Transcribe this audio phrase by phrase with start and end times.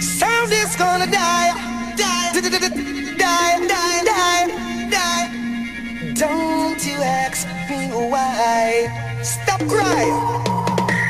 [0.00, 1.52] Sound is gonna die,
[1.96, 2.58] die, die, die,
[3.68, 6.14] die, die, die.
[6.14, 8.88] Don't you ask me why?
[9.22, 10.18] Stop crying.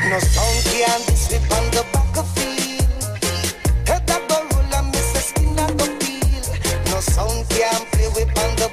[0.09, 2.83] No sound can't sleep on the back of field.
[3.87, 6.49] Head up the roller, miss the skin on the field.
[6.91, 8.70] No sound can't play with on the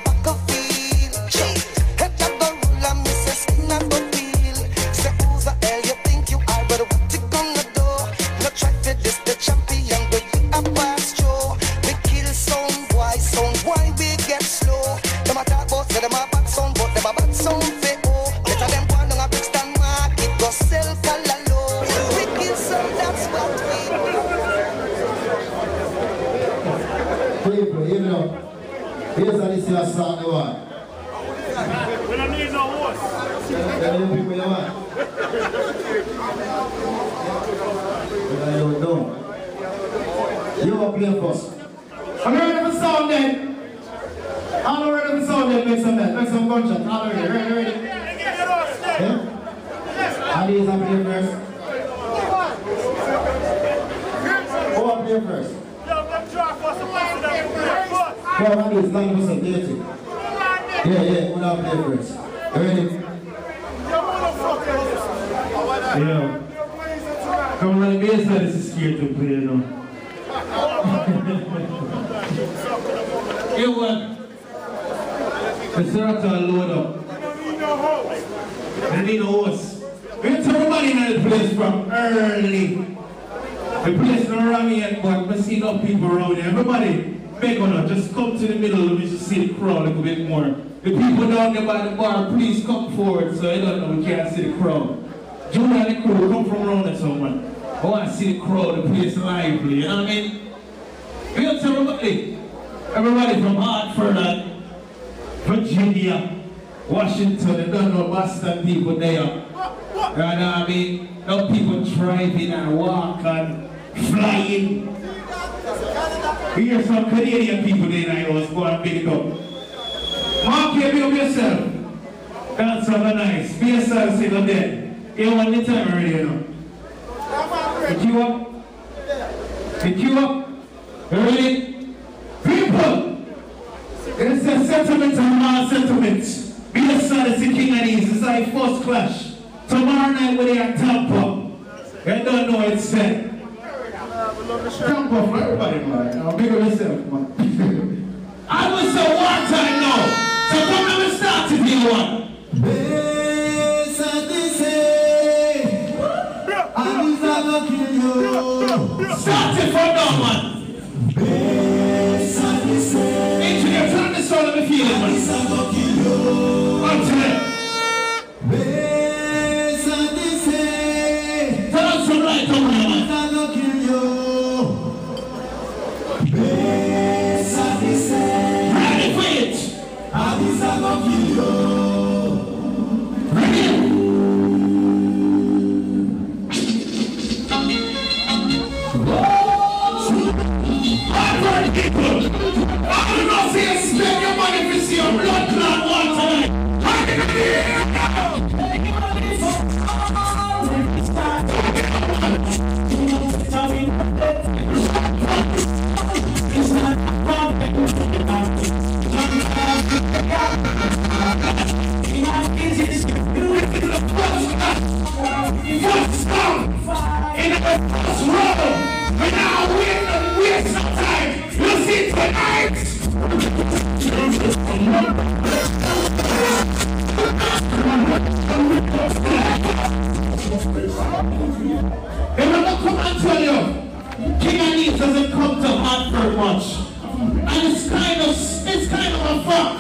[236.19, 236.77] very much.
[237.15, 239.79] And it's kind of it's kind of a fuck.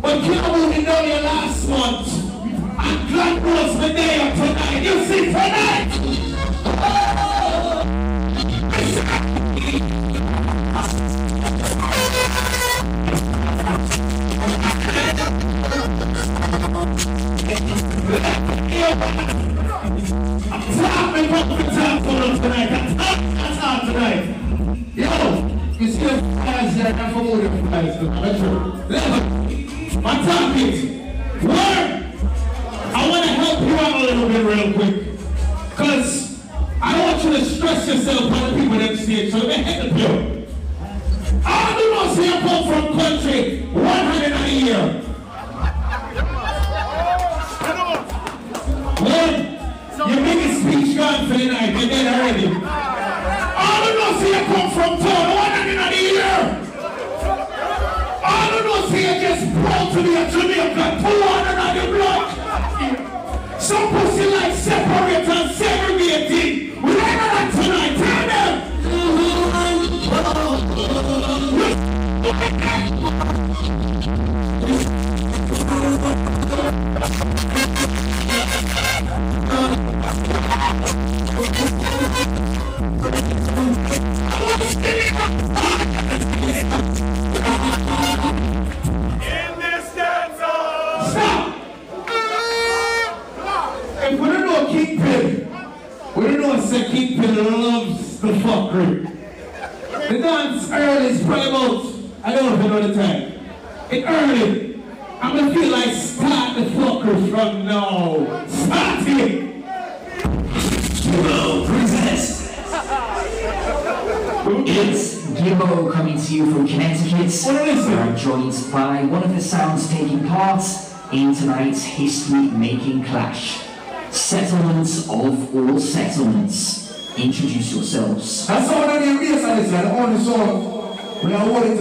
[0.00, 2.08] But you will be done your last month.
[2.78, 4.82] And God knows the day of tonight.
[4.82, 5.94] You see tonight.
[20.50, 22.87] I'm talking about the top for tonight.
[28.28, 28.57] Thank you.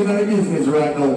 [0.09, 1.13] Are holding to the business right now.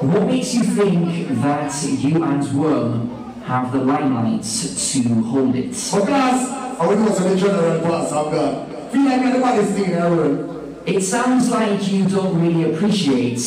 [0.00, 5.70] What makes you think that you and Worm have the limelight to hold it?
[5.70, 8.92] Because I would also the general boss of God.
[8.92, 10.82] Feel like everybody's singing.
[10.86, 13.40] It sounds like you don't really appreciate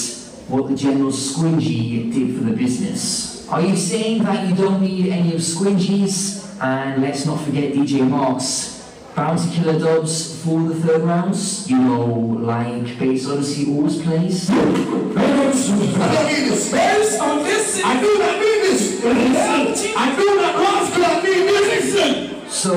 [0.47, 3.47] what the General Squingy did for the business.
[3.49, 6.45] Are you saying that you don't need any of Squingy's?
[6.59, 8.78] And let's not forget DJ Marks.
[9.19, 11.69] Bounty Killer dubs for the third rounds.
[11.69, 14.49] You know, like Bass Odyssey always plays.
[14.49, 15.51] I don't
[16.31, 16.71] need this.
[16.71, 17.81] Bass on this.
[17.83, 19.03] I do not need this.
[19.03, 21.93] I do not rascal I need this.
[21.93, 22.49] Listen.
[22.49, 22.73] So,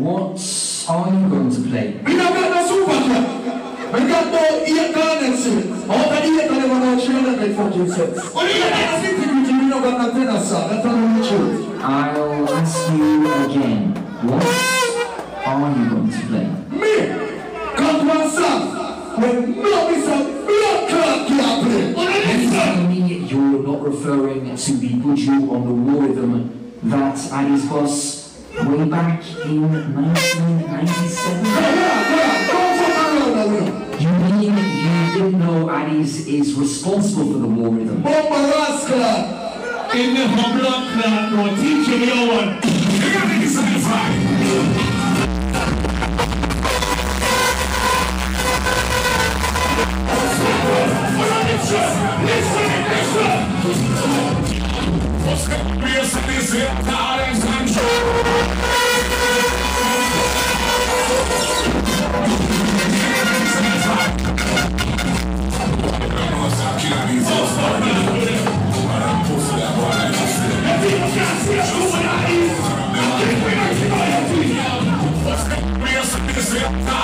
[0.00, 0.40] what
[0.88, 2.00] are you going to play?
[2.06, 3.00] We don't got no super.
[3.92, 5.20] We got no eight gun.
[5.90, 8.32] All the eight gun never know three hundred fucking cents.
[8.32, 9.52] What do you got to you do?
[9.60, 10.32] We don't got no tenor.
[10.32, 11.82] That's not the truth.
[11.82, 13.94] I'll ask you again.
[14.24, 14.83] What
[15.46, 16.46] are you going to play?
[16.70, 17.08] Me,
[17.76, 18.62] got one song.
[19.20, 21.88] When no be some blood clot can't play.
[21.88, 21.94] You
[22.50, 26.32] Tell me you're not referring to the Buju on the war rhythm
[26.84, 28.24] that Addies Boss
[28.54, 31.44] way back in 1997?
[34.00, 34.52] You mean you
[35.14, 38.02] didn't know Addies is responsible for the war rhythm?
[38.02, 39.42] Bomba rascal.
[39.94, 42.50] In the blood clot, no teacher, you one.
[76.56, 77.03] Everybody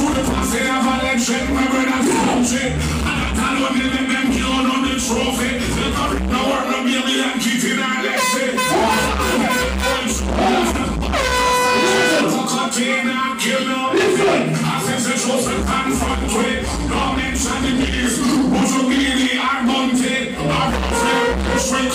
[0.00, 2.72] Through the past, they have a legend, my brother's country.
[2.72, 5.60] And I tell them, they make them kill on the trophy.
[5.60, 8.56] They got it, no work, no baby, and keep it on, let's say.
[12.32, 13.92] Fuck up, chain, and kill no.
[13.92, 16.64] I sense the truth and confront with.
[16.88, 18.16] No mention the bees.
[18.24, 20.32] Who's a really are bunted.
[20.32, 21.92] I'm afraid, shrink,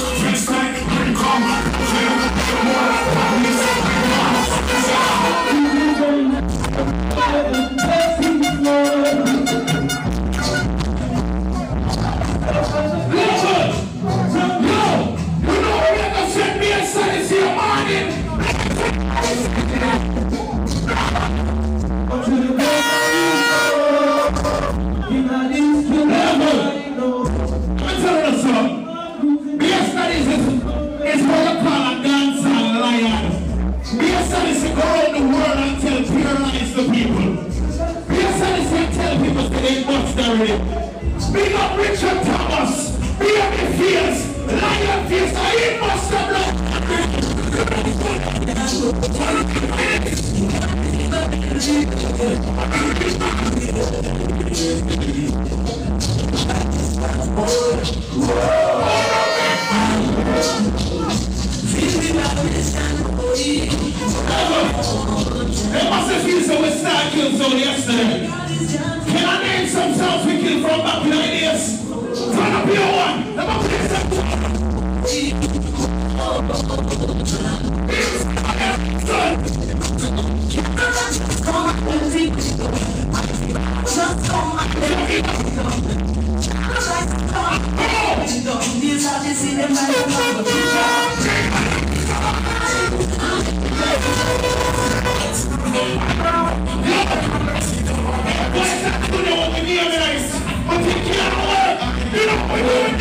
[40.36, 40.58] already.
[41.32, 42.98] Big up Richard Thomas.
[43.18, 44.20] Big up the Fierce.
[44.48, 45.34] Lion Fierce.
[45.36, 46.56] I must have blood.
[65.72, 68.45] They must have feel so we start kill zone yesterday.
[70.84, 71.82] Back the days?
[71.86, 73.36] Turn up your one.
[73.36, 74.26] Let me play some.
[99.68, 100.15] You
[102.64, 102.95] work.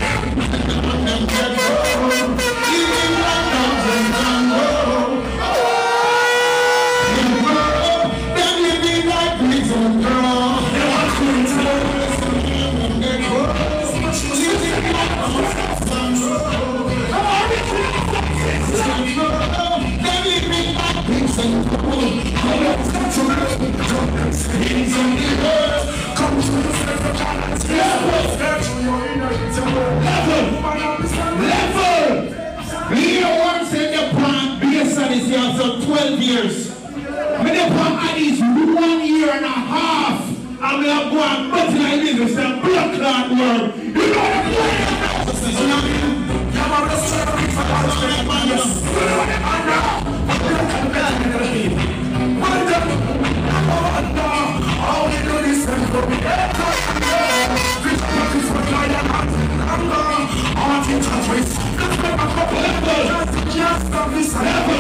[36.05, 36.71] 12 years.
[36.71, 40.21] Plant at least one year and a half,
[40.61, 43.77] I'm to go and button my business and blood clot work.
[43.77, 44.47] You know what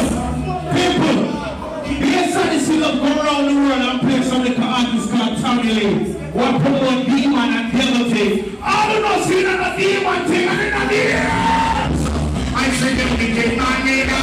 [0.06, 0.33] I'm
[0.74, 1.16] People,
[2.02, 5.94] yes, I see them go around the world and some little artists called Tommy Lee.
[6.34, 8.58] What promote demon and devil thing.
[8.60, 11.54] I don't know, see that a demon thing and in a demon.
[12.56, 14.18] I say them to get my nigga.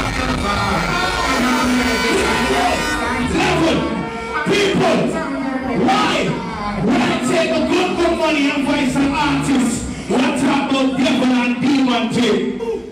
[3.31, 3.77] Level.
[4.51, 4.99] People,
[5.87, 6.15] why?
[6.83, 9.87] Why take a good, good money and buy some artists?
[10.09, 12.50] What about devil and demon thing?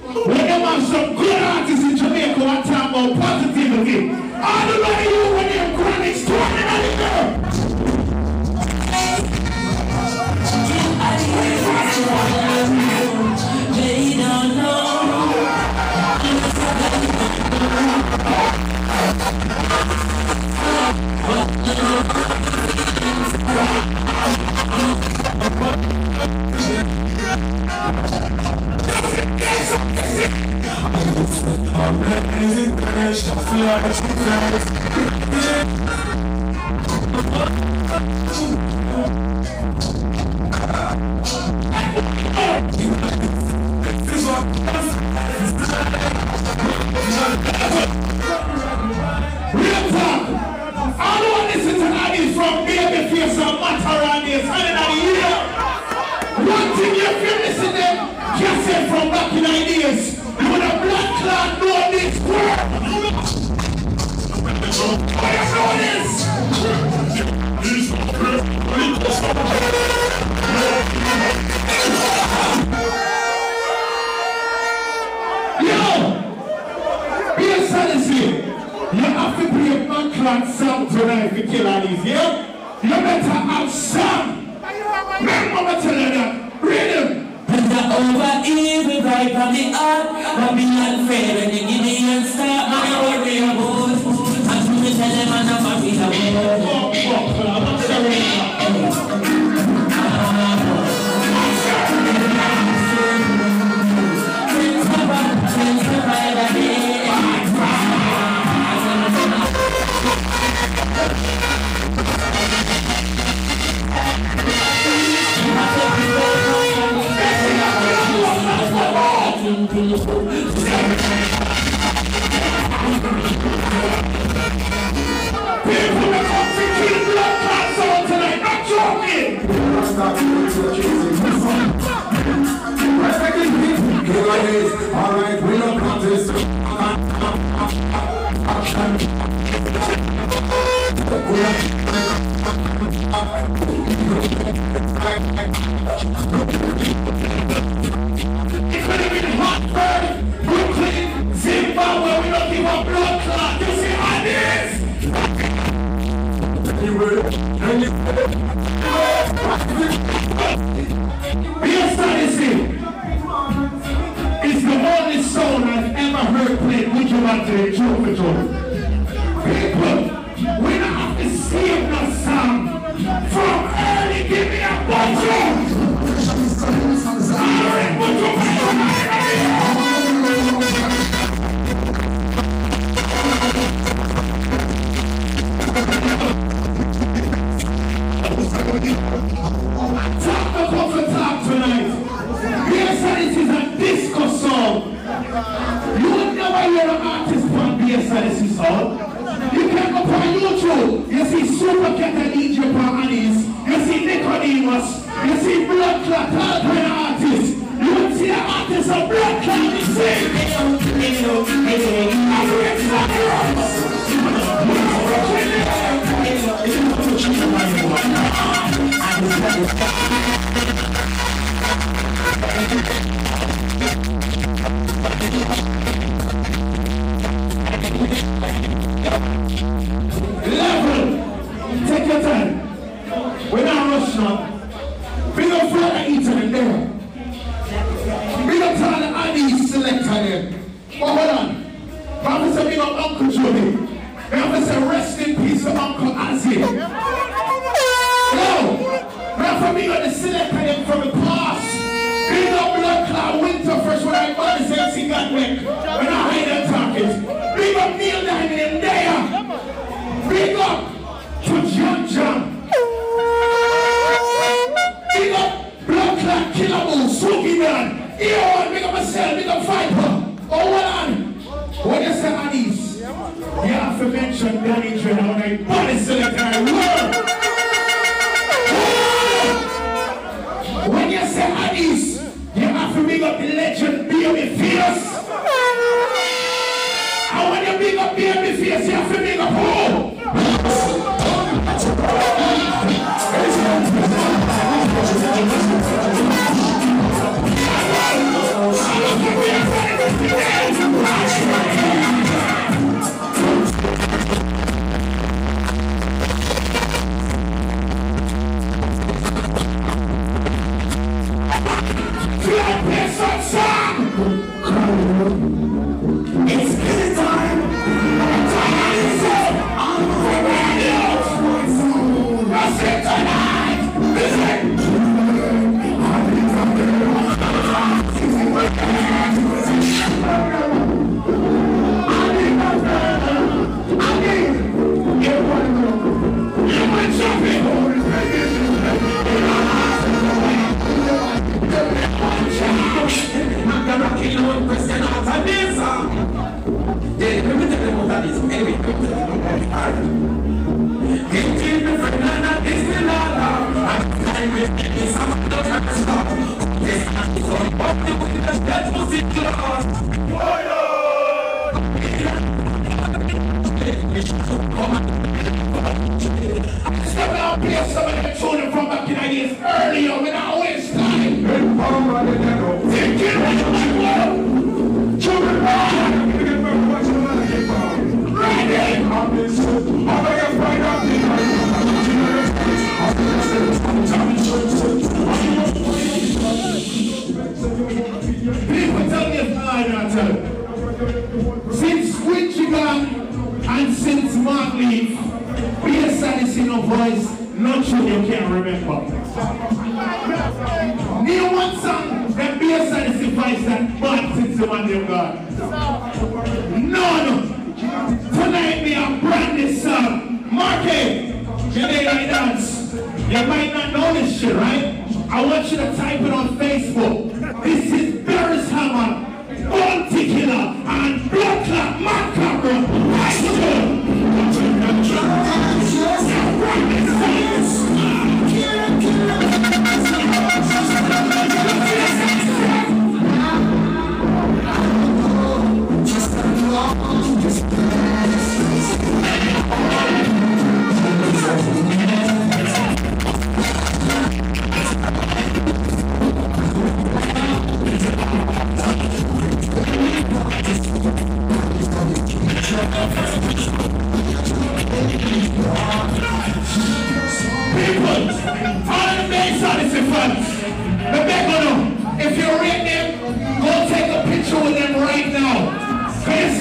[0.10, 4.10] When them have some good artists in Jamaica, what talk about positivity?
[4.10, 6.16] I don't know you when you're chronic
[33.14, 35.09] fish, I feel like a true face.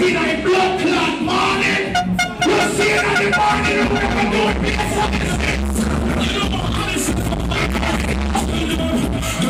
[0.08, 1.92] You see that blood clot morning?
[2.48, 4.80] You see it in the morning and we're doing this.
[6.24, 7.20] You know, honestly,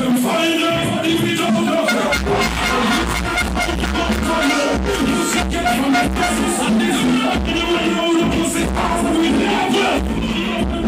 [0.02, 1.86] them find out if you don't know.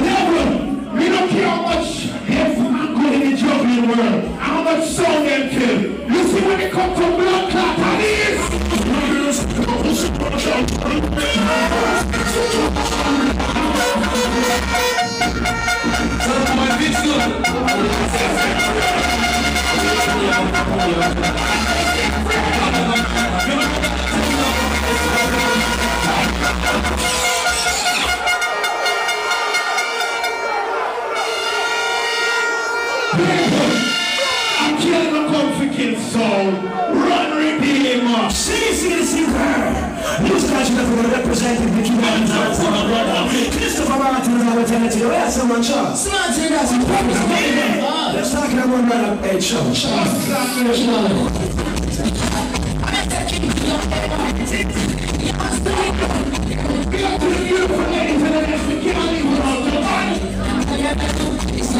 [0.02, 0.50] Level.
[0.98, 1.90] We don't care how much
[2.26, 5.80] hip and good in the juggling world, how much sound them kill.
[6.10, 7.19] You see when it come to
[43.50, 45.08] Christopher Martin is our.
[45.08, 46.04] We have someone Charles.
[46.04, 47.89] Smart that's in purpose.
[48.12, 49.62] Let's talk about man of Ed Shaw.
[49.64, 51.30] We got to money.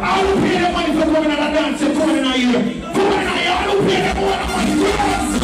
[0.00, 2.52] I will pay the money for coming on a dance coming in a year.
[2.92, 5.37] Coming in a year, I will pay the money.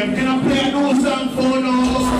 [0.00, 2.19] Can I play a new song for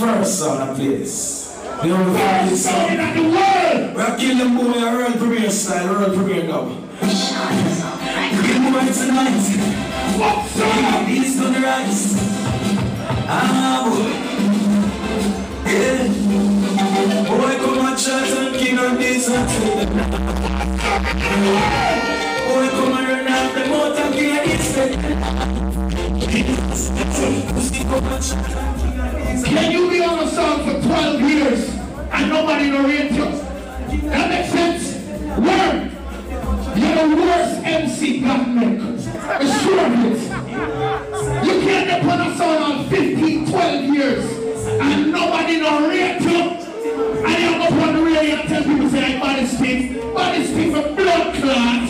[0.00, 1.14] first song I play this.
[1.82, 2.90] The only first song song.
[2.90, 3.94] in the world.
[3.94, 6.64] We are killing them boy a world premiere style, world premiere now.
[6.68, 9.44] Give me right tonight.
[10.16, 10.84] What song?
[11.40, 12.02] On the rise.
[13.28, 14.12] Ah, boy.
[15.70, 16.08] Yeah.
[17.28, 19.48] Boy, come and chat and king on this and
[28.20, 31.70] On this Can you be on a song for 12 years
[32.12, 33.24] and nobody narrate you?
[34.10, 34.94] That makes sense?
[35.38, 35.90] Word.
[36.76, 38.46] You're the worst MC God.
[39.40, 40.20] Assure it.
[41.46, 44.24] You can't get put a song on 15, 12 years
[44.66, 46.40] and nobody narrate you.
[47.24, 50.12] And you go on the radio and tell people say I'm body speak.
[50.12, 51.89] Body speak for blood clot.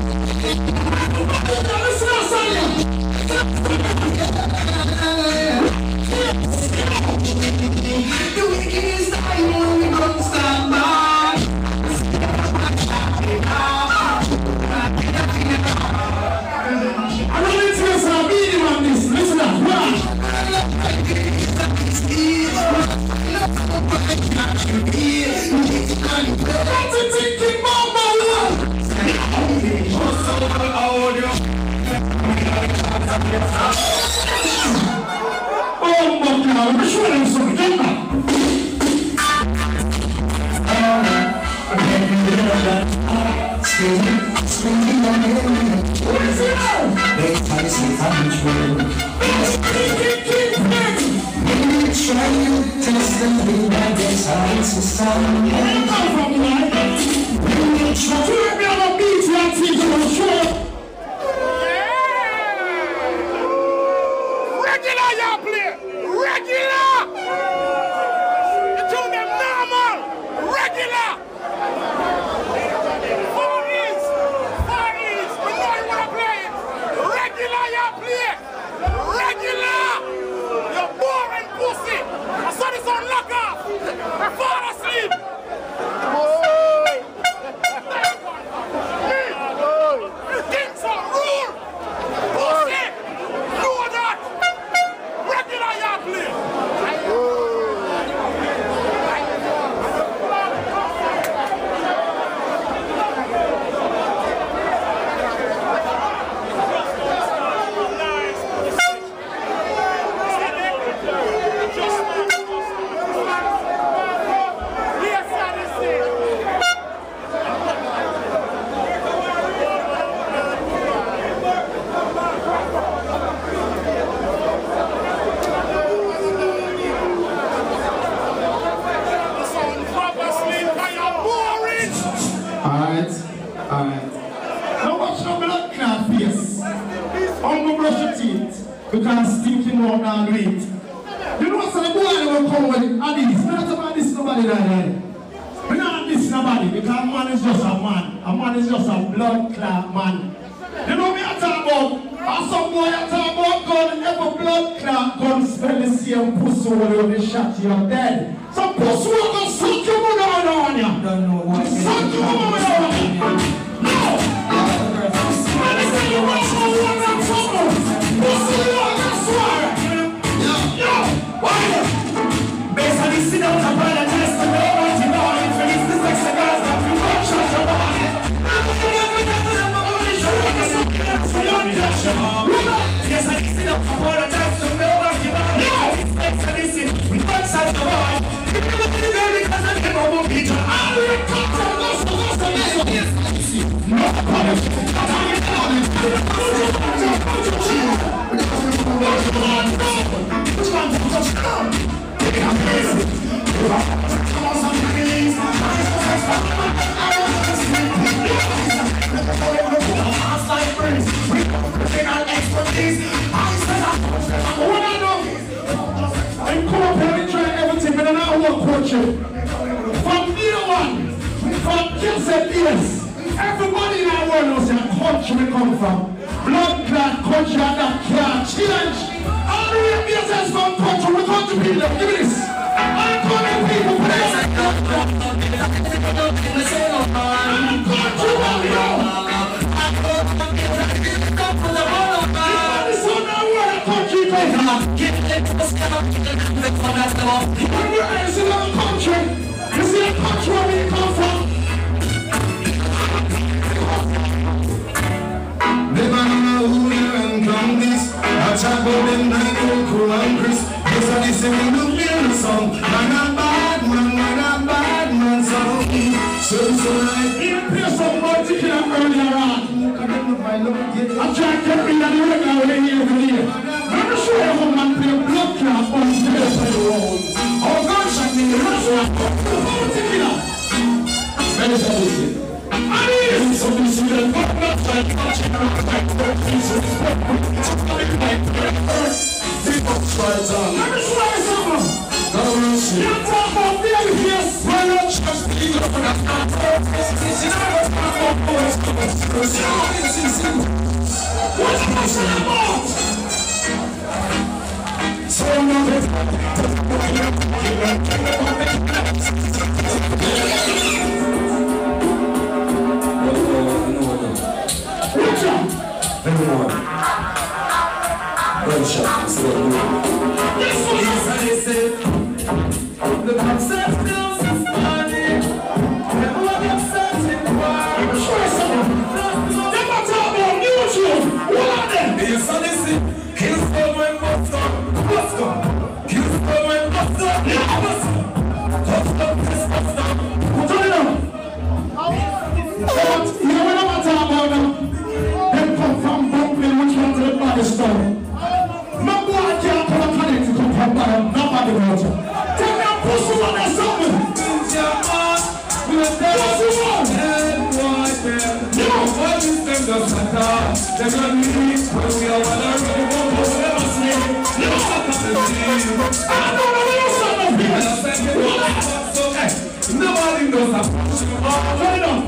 [370.41, 370.85] nobody knows that.
[370.91, 372.19] Oh, hold on.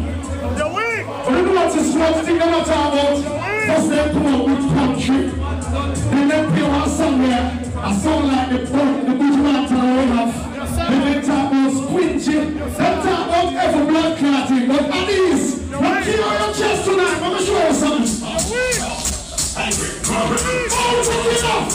[0.58, 1.06] The weak.
[1.08, 3.18] But you know what is one thing I'm talking about?
[3.66, 5.22] First they come up with country.
[6.12, 7.46] Then they play one song there.
[7.76, 9.80] A song like the boat, the good man to the
[10.14, 10.34] have.
[10.90, 12.48] Then they talk about squinching.
[12.54, 14.68] They talk about every blood clotting.
[14.68, 18.10] But at least, you on your chest tonight, I'm gonna show you something.
[18.26, 18.66] Oh, check
[21.26, 21.74] it out.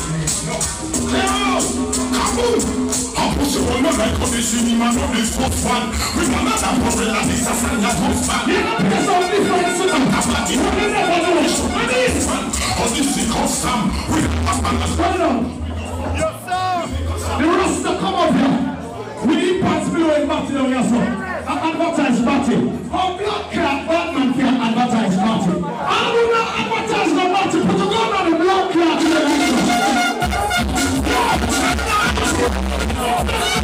[2.10, 5.90] I'm pushing one more like on the cinema, no this sports fan.
[6.14, 8.42] We got another problem, and this is a sports fan.
[8.48, 10.08] Yeah, that's all different tonight.
[10.08, 11.38] I'm You never know.
[11.38, 12.28] At least.
[12.78, 13.90] On this is custom.
[14.14, 14.62] We got
[14.98, 15.36] Hold on.
[16.14, 16.86] Yes, sir.
[17.38, 18.56] The Rasta come up here.
[19.26, 20.98] We need pants below in batty down here, so.
[20.98, 22.56] And advertise batty.
[22.88, 25.54] How black clock Batman can advertise batty.
[25.58, 27.37] I will not advertise no batty.
[33.20, 33.58] I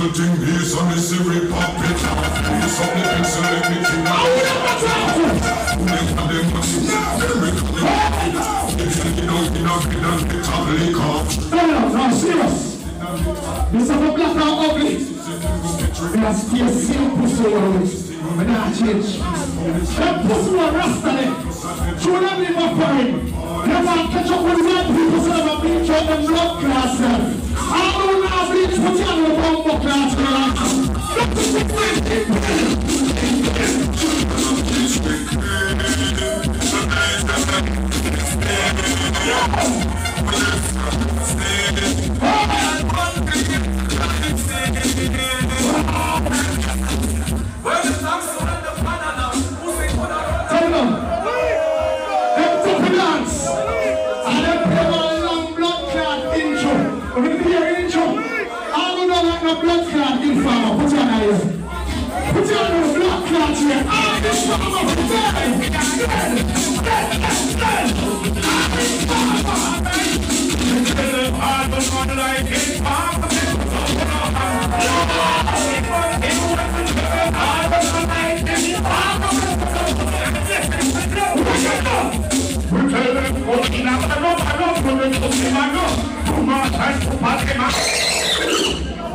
[0.00, 4.24] This little thing is unnecessary pop it This up the pencil let me think I
[4.24, 5.36] will never talk to you.
[5.84, 6.48] Make them
[8.80, 12.56] If you know you know you don't get up lick off No, no, no, serious.
[13.72, 14.94] This is a black and ugly.
[16.12, 17.84] We are still same pussy world.
[18.38, 19.18] We not change.
[19.98, 21.32] That pussy will rasta them.
[22.00, 23.10] Show them live up for him.
[23.68, 26.58] They want to catch up with white people so they will bleach out them blood
[26.60, 27.20] class them.
[27.20, 27.39] I
[28.66, 28.90] don't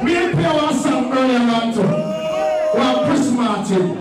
[0.04, 1.82] Me and play one song earlier on too.
[2.78, 3.98] One Chris Martin.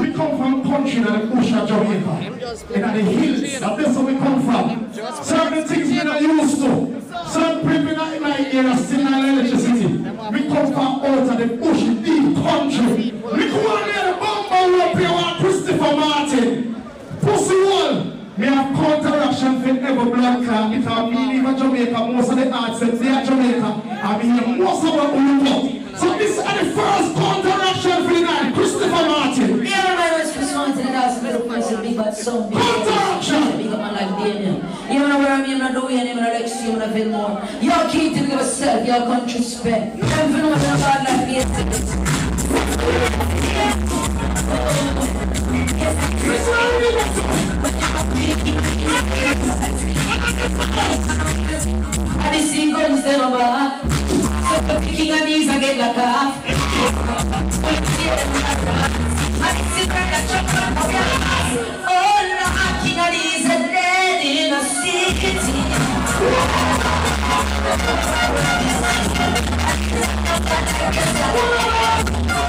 [0.00, 2.14] We come from country that the bush of Jamaica.
[2.74, 3.60] In the hills.
[3.60, 4.92] That's where we come from.
[5.22, 7.02] Certain things we're not used to.
[7.28, 9.86] Certain people in my area still not electricity.
[10.32, 13.12] We come from out of the bush, deep country.
[13.12, 16.82] We come on here, the bumper up here, one Christopher Martin.
[17.20, 18.07] Pussy wall.
[18.38, 20.72] Me have counteraction for every blood clot.
[20.72, 23.82] If I mean even Jamaica, most of the arts they are Jamaica.
[24.00, 25.98] I mean most of them Ulupo.
[25.98, 28.54] So this is the first counteraction for the night.
[28.54, 29.66] Christopher Martin.
[29.66, 33.56] Yeah, my respect on to the dance, little big bad song, big Counteraction.
[33.58, 34.62] big up man like Daniel.
[34.88, 36.92] You know where I'm in, I do you, and I'm next to you, and I
[36.92, 37.42] feel more.
[37.60, 39.98] Y'all keep to yourself, y'all country respect.
[39.98, 42.08] Them for know what I'm bad like this.
[49.28, 49.36] And
[52.32, 53.78] the sea guns them over.
[54.48, 56.32] So the king of these I get like a
[62.82, 63.68] king of these are
[64.24, 65.60] in a city.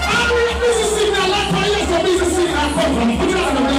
[0.01, 1.15] I mean, this is singing.
[1.15, 3.78] I like my ears to be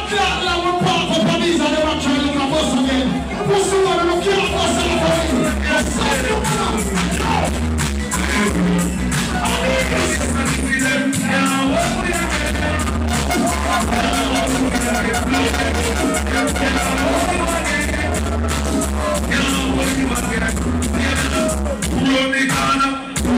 [22.58, 23.15] Watch out.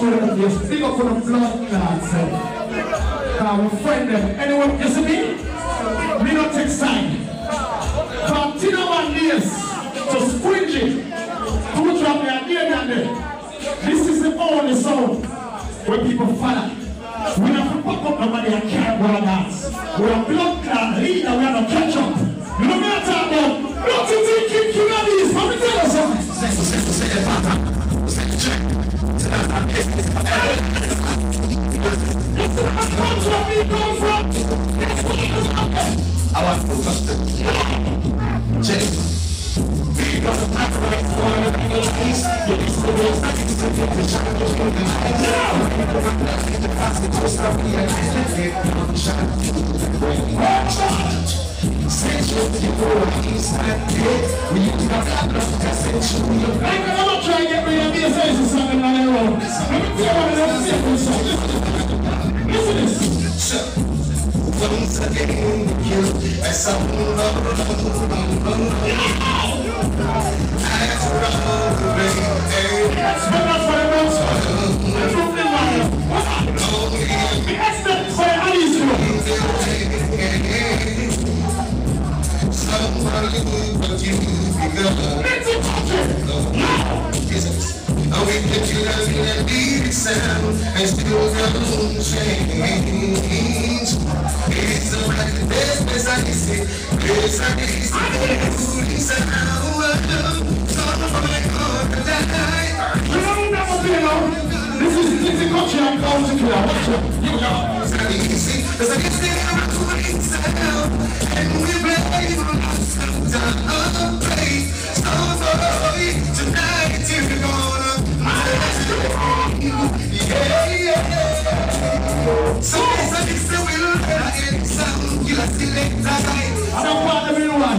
[0.04, 0.38] School.
[0.38, 2.12] Yes, big up for the blood clots.
[2.12, 4.38] Uh, we friend them.
[4.38, 5.18] Anyone, you see me?
[6.24, 7.24] Me not take sign.
[8.60, 10.86] Tina one years to Squingy.
[11.74, 13.08] Who drop me and me and there.
[13.86, 15.22] This is the only song
[15.86, 16.68] where people follow.
[17.38, 18.62] We don't have to pop up nobody and
[19.00, 19.70] go and dance.
[19.98, 20.53] We are blood
[55.94, 59.38] I'm gonna try and get rid of me say something on the road.
[59.38, 60.84] Let me tell you what I'm saying.
[60.90, 61.14] Listen
[62.50, 62.94] Listen to this.
[66.40, 66.66] That's
[90.84, 91.34] You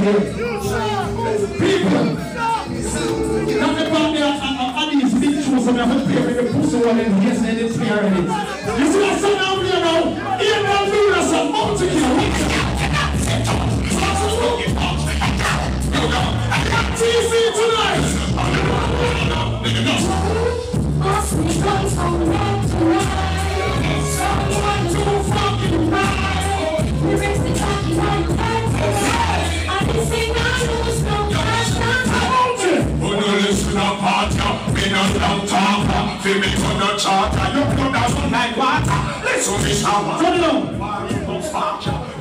[0.06, 0.22] people.
[3.56, 6.78] Now, the problem is, I'm adding speech to some of the people in the pussy
[6.78, 8.55] wall and and it's here and it's.
[37.06, 37.47] shorter.
[37.53, 38.99] Your production like water.
[39.26, 40.18] Let's on the shower.
[40.18, 40.76] Turn it on.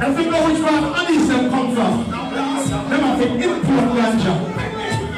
[0.04, 1.94] Every know which one Anisem come from.
[2.90, 4.34] Them have to import ganja.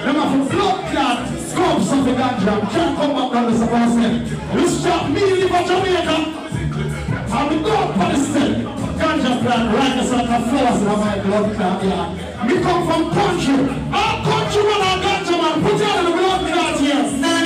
[0.04, 1.18] Them have to flood that
[1.50, 2.54] scopes of the ganja.
[2.70, 4.14] Can't come back on the supply step.
[4.54, 6.16] This chap me live in Jamaica.
[7.36, 8.52] I'm the not person.
[9.00, 12.46] Ganja plant right as like a flowers in my blood clot, yeah.
[12.46, 13.58] Me come from country.
[13.92, 17.45] Our country when our ganja man put you in the blood clot, yes.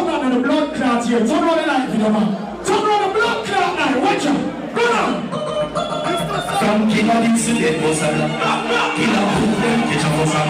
[0.00, 1.20] Here, put your gun on in the blood clot here.
[1.20, 2.64] Turn on the light, video man.
[2.64, 4.00] Turn on the blood clot now.
[4.00, 4.40] Watch out.
[4.74, 5.12] Go on.
[6.60, 8.32] From King of Dixon, it was a lot.
[8.96, 9.12] King
[9.90, 10.48] get your on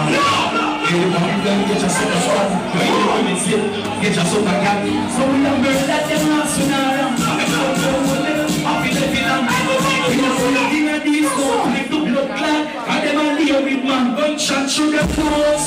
[0.87, 2.49] King of Brooklyn, get your super squad.
[2.75, 3.63] When you come in slip,
[4.01, 4.79] get your super cat.
[5.15, 7.05] So we have murdered that them last scenario.
[7.15, 9.43] I'm a blood clot, one little, happy the villain.
[9.47, 12.63] Have full of Disco, make the blood clot.
[12.91, 15.65] And them a lay with man, gunshot through the clothes.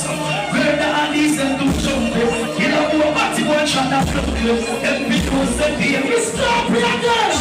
[0.53, 2.54] Murder and these and do jump.
[2.95, 4.65] You know, go back to one shot and flow close.
[5.57, 7.35] The pain, we stop it again.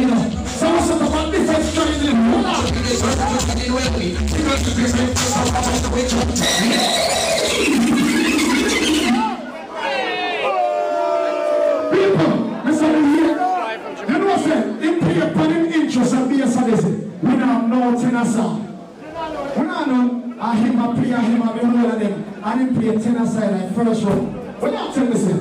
[0.05, 0.69] attack, you
[9.11, 9.37] know.
[9.81, 10.01] A.
[11.91, 12.33] People,
[12.65, 12.91] listen.
[14.07, 14.27] You know
[15.35, 17.09] what in interest and be a.
[17.23, 17.35] We
[18.25, 18.61] song.
[19.57, 20.35] We know.
[20.39, 22.25] I hear my play, I hear my be one of them.
[22.43, 22.89] I didn't play
[23.27, 24.21] side like first row.
[24.61, 25.40] We don't tell listen.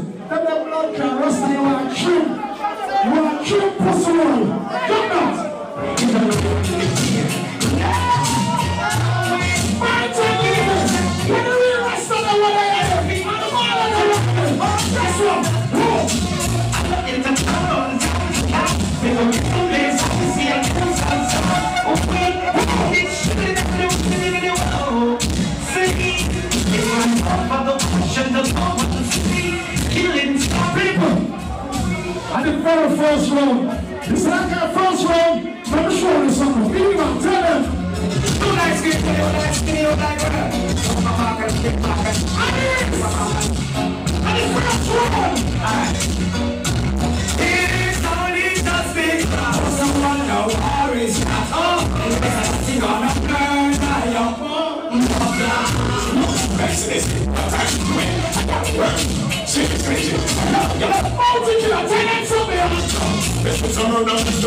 [63.81, 64.45] It's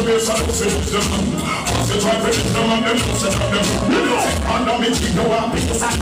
[3.24, 3.66] and them?
[3.92, 6.00] You know, I'm not making no one because I'm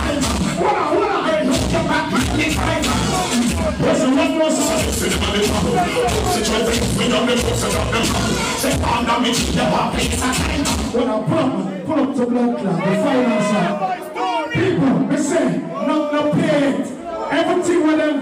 [0.59, 2.83] What I, what I heard, look at my money, I'm
[3.79, 4.03] There's
[4.35, 4.99] more and it's
[6.91, 7.87] the them and set up
[8.83, 9.93] I'm I'm to clot,
[12.59, 12.81] the.
[14.51, 15.01] People.
[17.31, 18.19] Everything with them,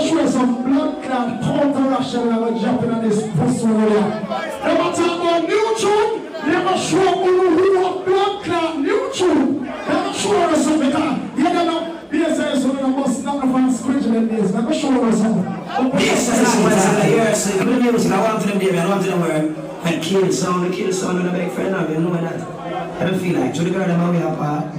[0.00, 4.47] show you some blood clot counter action and jumping on this pussy.
[4.62, 5.48] They're talk about
[5.78, 9.64] tune, they're show you who have blood clot tune.
[9.64, 14.50] They're show something because you know, BSS, so they must not fun squidging in this.
[14.50, 15.44] They're show something.
[16.00, 17.16] Yes, that's what I'm saying.
[17.16, 18.12] Yes, I'm gonna be music.
[18.12, 18.78] I want them, baby.
[18.78, 19.54] I want them where
[19.84, 22.40] I kill sound, kill sound, and I beg friend of you know that.
[23.00, 24.74] I don't feel like to the girl we are apart.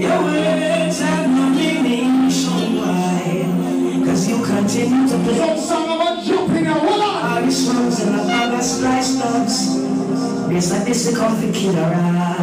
[0.00, 4.04] Your words have no meaning, so why?
[4.06, 5.93] Cause you continue to play.
[8.64, 10.48] The other slice dogs.
[10.48, 12.33] This like they come to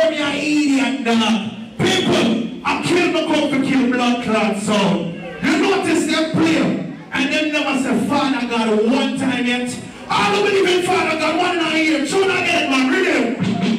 [0.00, 1.04] where me are idiot.
[1.78, 5.14] People, I kill my come to kill blood clot sound.
[5.42, 9.78] You notice them play, and them never say Father God one time yet.
[10.08, 12.06] I don't believe in Father God one and a year.
[12.06, 13.69] Tune again, man, read him.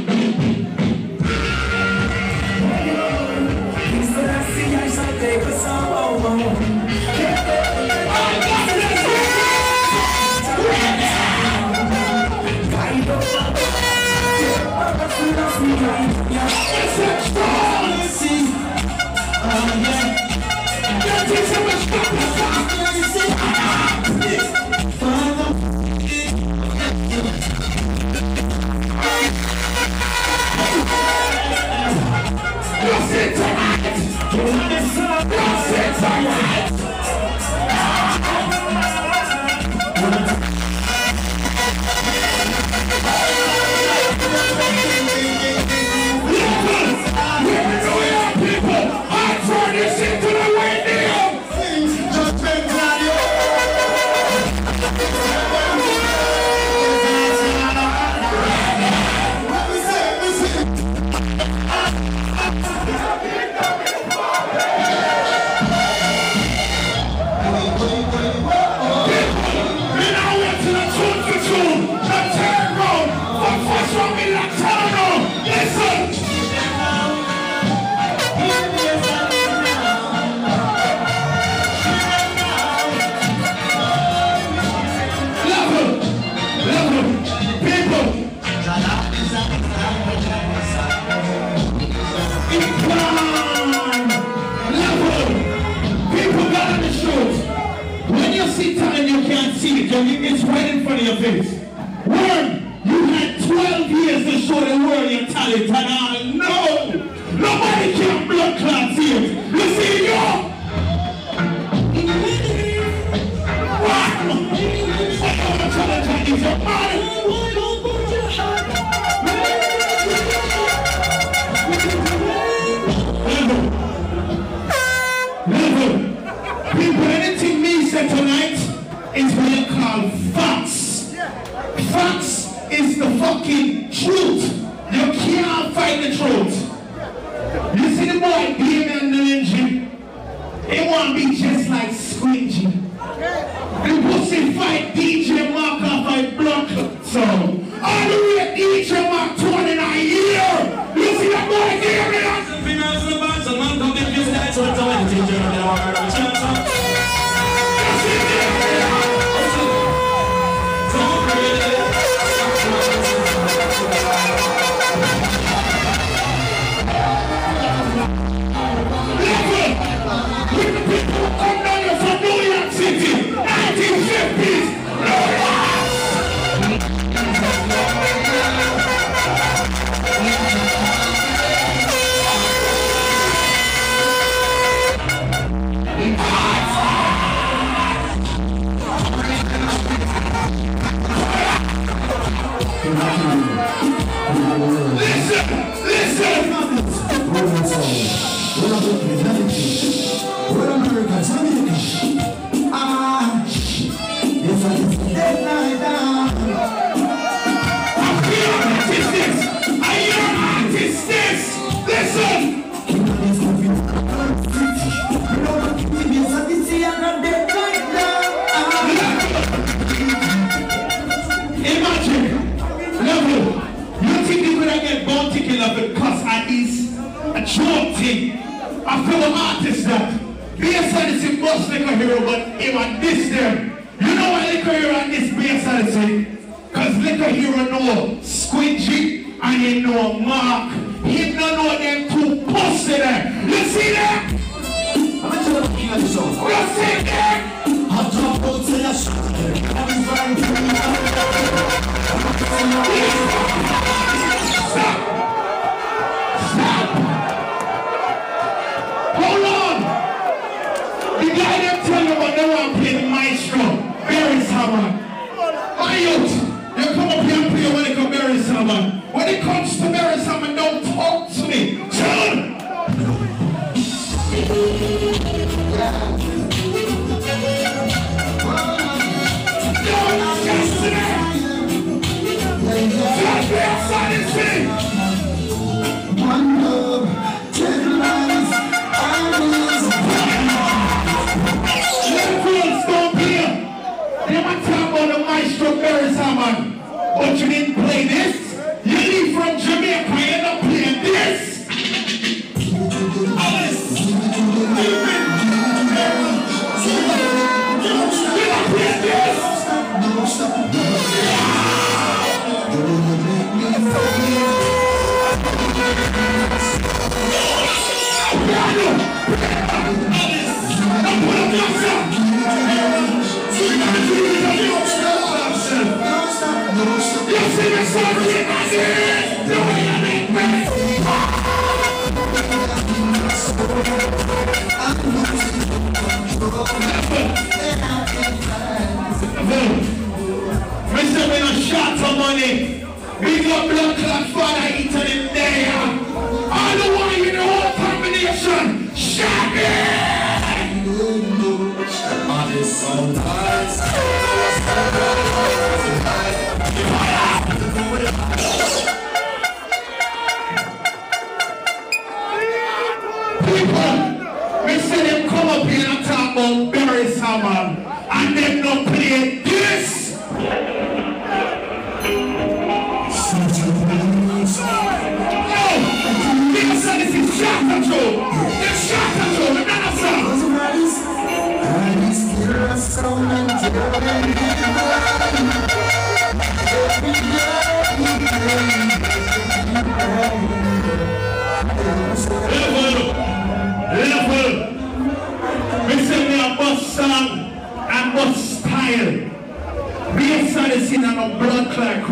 [21.33, 21.55] Thank you.
[21.55, 21.80] so much.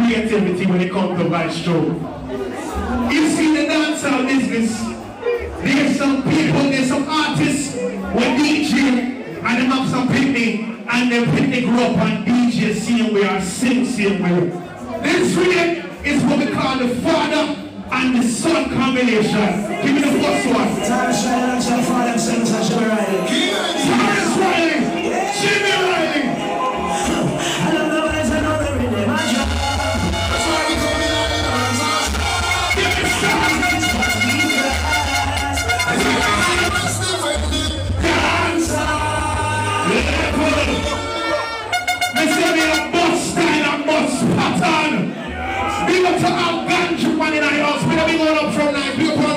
[0.09, 1.83] Creativity when it comes to Show.
[3.11, 4.81] You see the dancehall business.
[5.61, 8.73] There's some people, there's some artists when DJ
[9.37, 13.39] and them have some picnic and them picnic grew up on DJ same way or
[13.39, 14.49] sing same way.
[15.03, 19.83] This really is what we call the father and the son combination.
[19.83, 20.87] Give me the first one.
[20.89, 23.29] Time shining on your father and son, your right.
[23.77, 24.88] Tarrus
[48.29, 48.75] Me up from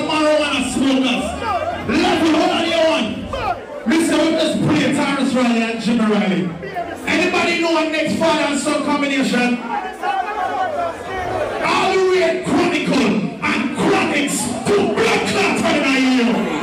[0.07, 1.25] marijuana smokers.
[1.89, 3.89] Level hold on your one.
[3.89, 6.41] Me say we play Tarrus Riley and Jimmy Riley.
[7.07, 9.57] Anybody know what next father and son combination?
[11.65, 13.09] All the way Chronicle
[13.43, 14.31] and Chronixx
[14.67, 14.75] to
[15.75, 16.62] in our ear.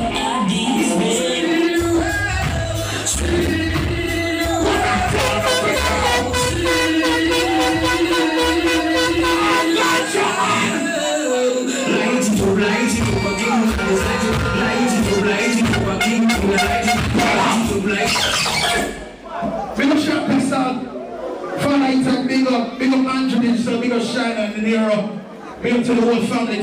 [24.21, 25.19] Shine and.
[25.63, 26.57] Big to the whole family,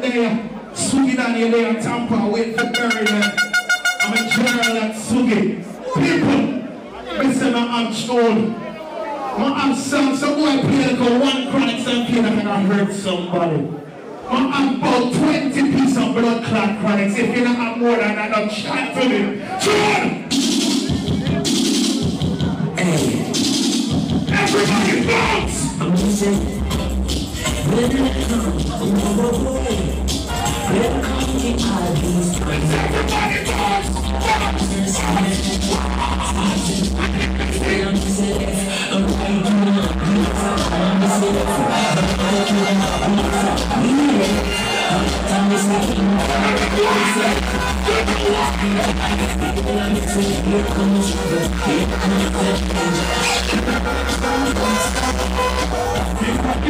[0.00, 0.50] there.
[0.72, 2.64] Swoogie down here there Tampa, waiting for.
[2.64, 5.64] I'm a general at Swoogie.
[5.94, 6.42] People,
[7.18, 8.54] listen, I'm old.
[9.34, 13.68] I'm some, some boy play like a one chronic some and I hurt somebody.
[14.28, 17.18] I'm about 20 pieces of blood clot chronics.
[17.18, 19.40] If you don't have more than that, don't chat to me.
[19.60, 20.30] John!
[22.76, 23.22] Hey,
[24.32, 25.80] Everybody bounce!
[25.80, 26.61] I'm.
[27.64, 28.02] Welcome,
[50.50, 51.32] welcome to
[56.44, 56.61] all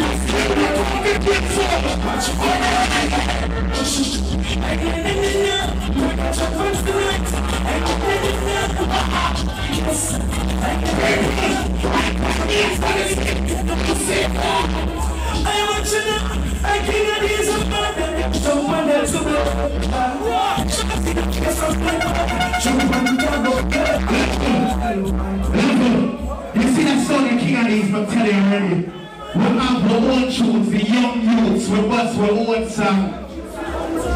[30.32, 33.14] tunes, the young youths, we bust our own song.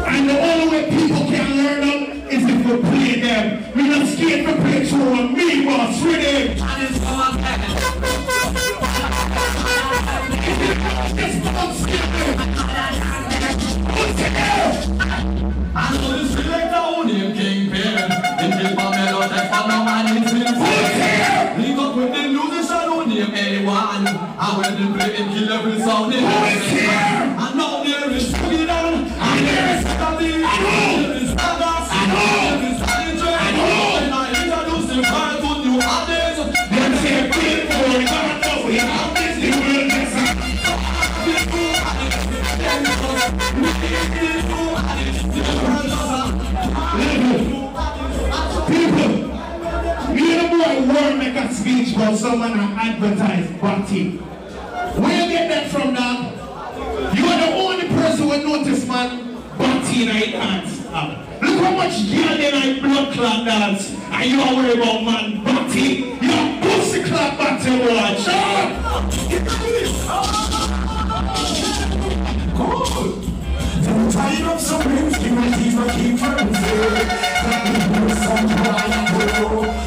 [0.07, 1.96] And the only way people can learn
[2.31, 3.73] is if we play them.
[3.75, 4.45] We not scared
[4.87, 6.59] through and me boss ready.
[15.79, 18.11] I know this selector who name Kingpin.
[18.43, 20.23] In the Pamela, that for no man in
[21.61, 24.03] Link up with the musician who name A1.
[24.39, 27.16] And when they play in kill every sound in And
[51.99, 54.17] a about someone and advertise Bati.
[54.17, 56.31] Where you get that from now?
[57.13, 60.83] You are the only person who notice man Bati in a dance.
[60.83, 63.91] Look how much girl in a blood clot dance.
[63.91, 66.17] And you are worried about man Bati.
[66.21, 67.55] You are pussy clot boy.
[68.21, 69.13] Shut up.
[73.89, 76.59] I'm tired of some rings, you might keep my keep friends.
[77.47, 79.86] Let me know some blind girl.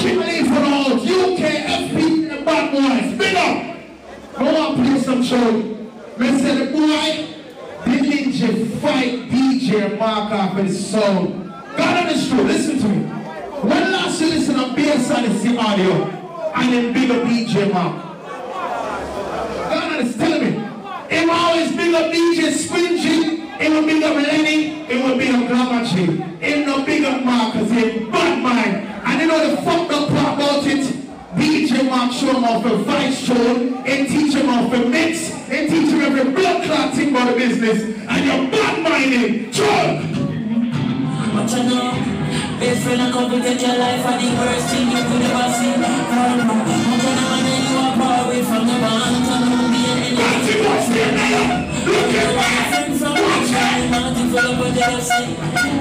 [0.00, 0.92] It for all.
[0.92, 1.42] UK,
[1.82, 3.18] FP, the bad boys.
[3.18, 3.76] Big up.
[4.40, 5.78] Want to play some show.
[6.38, 7.34] Say the boy,
[7.84, 11.26] the ninja fight DJ Mark off his soul.
[11.76, 13.04] God on the street, listen to me.
[13.60, 16.04] When last you listen on bass and the audio,
[16.54, 18.20] and then big up DJ Mark.
[19.68, 20.64] God is telling me,
[21.10, 25.34] it will always big up DJ Squingy, it will big up Lenny, it will big
[25.34, 26.40] up Glamachi.
[26.40, 28.87] It no big up Mark, cause he bad mind.
[29.18, 30.94] And you know the fucked up part about it?
[31.34, 35.90] DJ Mark show him off a vice and teach him off a mix, and teach
[35.90, 39.50] him every blood clot thing about the business, and you're bad minded.
[39.50, 40.06] Drunk!
[41.34, 41.90] What you know?
[42.60, 45.72] Best friend and couple take your life and the worst thing you could ever see.
[45.82, 47.18] Right now, I'm gonna
[47.66, 49.27] you are away from the band.
[50.48, 51.68] Party boys, stand there!
[51.84, 52.48] Look at me!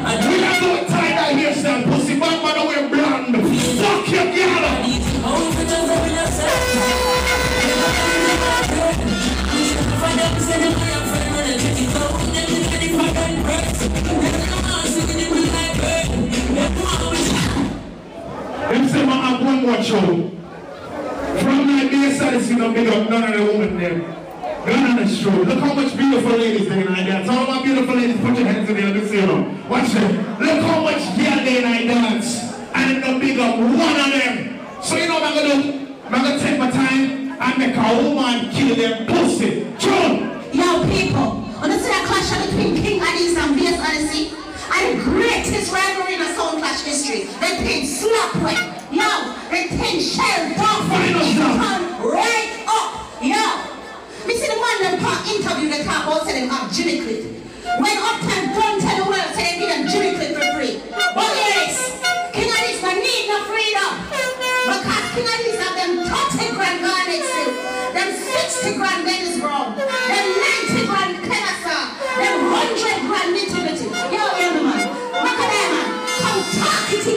[0.03, 2.13] I We are going tie that hairstyle, pussy.
[2.19, 3.35] Bad man, wear blonde.
[3.79, 4.75] Fuck your I
[18.67, 20.07] I Them say, man, have one more show.
[21.39, 24.26] From my base, I see no big up none of the women there.
[24.67, 25.43] God is true.
[25.45, 27.29] Look how much beautiful ladies they like dance.
[27.29, 29.07] All my beautiful ladies, put your hands in the air.
[29.07, 29.69] See them.
[29.69, 30.11] Watch it.
[30.41, 32.53] Look how much girl they like dance.
[32.73, 34.59] And the big up one of them.
[34.83, 35.95] So you know what I'm going to do?
[36.09, 39.71] I'm going to take my time and make a woman kill them pussy.
[39.79, 40.35] True.
[40.51, 41.47] Yo, people.
[41.63, 44.35] Understand that clash between King Addies and Bass Odyssey?
[44.75, 47.23] And the greatest rivalry in a sound clash history.
[47.39, 48.59] They paint slap with.
[48.91, 50.91] Yo, they paint shell dog.
[52.03, 53.23] Right up.
[53.23, 53.76] Yo.
[54.27, 57.23] Me see the man them talk interview, they talk about say them have Jimmy Cliff.
[57.79, 60.83] When Uptown don't tell the world say they give them Jimmy Cliff for free.
[60.91, 61.95] But yes,
[62.35, 63.91] King Addies man need no freedom.
[64.67, 67.55] Because King Addies have them 30 grand garnets, silk,
[67.95, 70.27] them 60 grand Dennis Brown, them
[70.75, 71.87] 90 grand Kennesaw,
[72.19, 73.87] them 100 grand Nitty Gritty.
[74.11, 74.91] Yo, yo, man,
[75.23, 75.87] look at that man.
[76.19, 77.16] Come talk it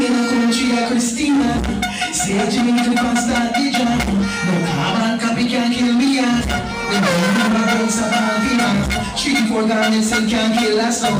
[0.00, 1.60] pena coincida Cristina
[2.10, 6.22] Siete mentre pasta digià Non avrà capito anche il mio
[6.90, 11.12] Nemmeno una danza palpina Ci ricorda nel senso anche la sto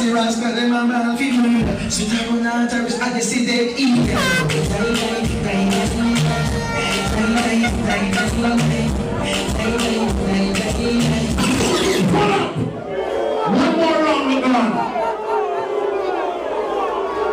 [0.00, 4.12] Si raspa le mamma al film Su di un'altra a decidere il
[13.46, 14.93] One more round, McDonald.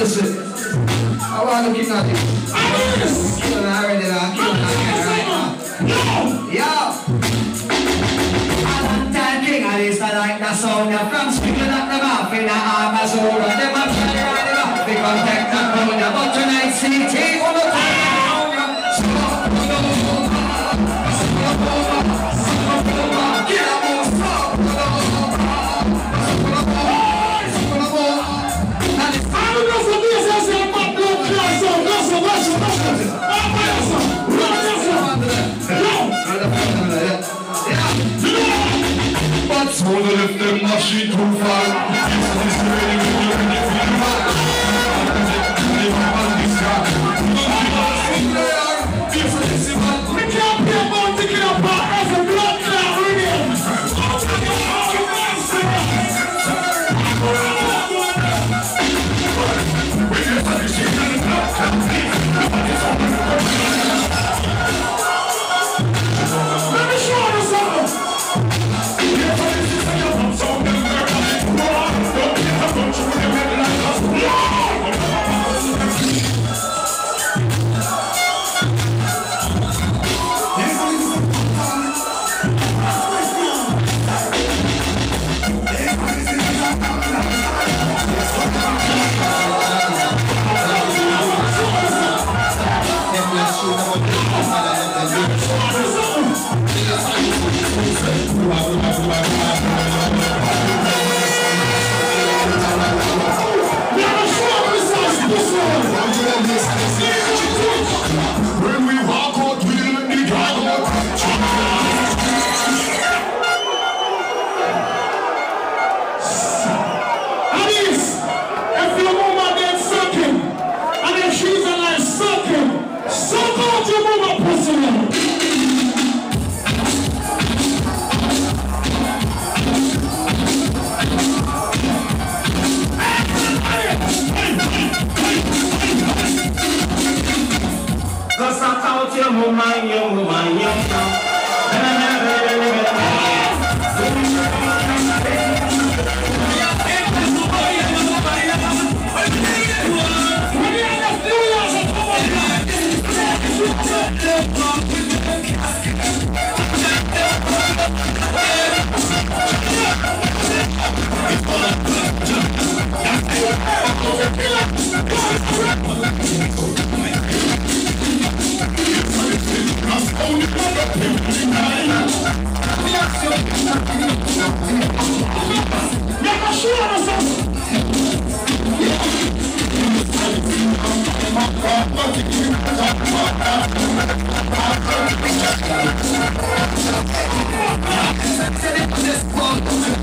[0.00, 0.38] listen.
[1.20, 2.16] I want to keep nothing.
[2.54, 4.49] I already laughed.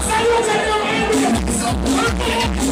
[0.08, 0.77] Salute!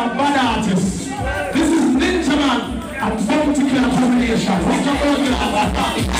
[0.00, 1.04] clot bad artists.
[1.54, 2.80] This is Ninja Man
[3.26, 4.58] Bounty Clan Combination.
[4.60, 6.19] For the The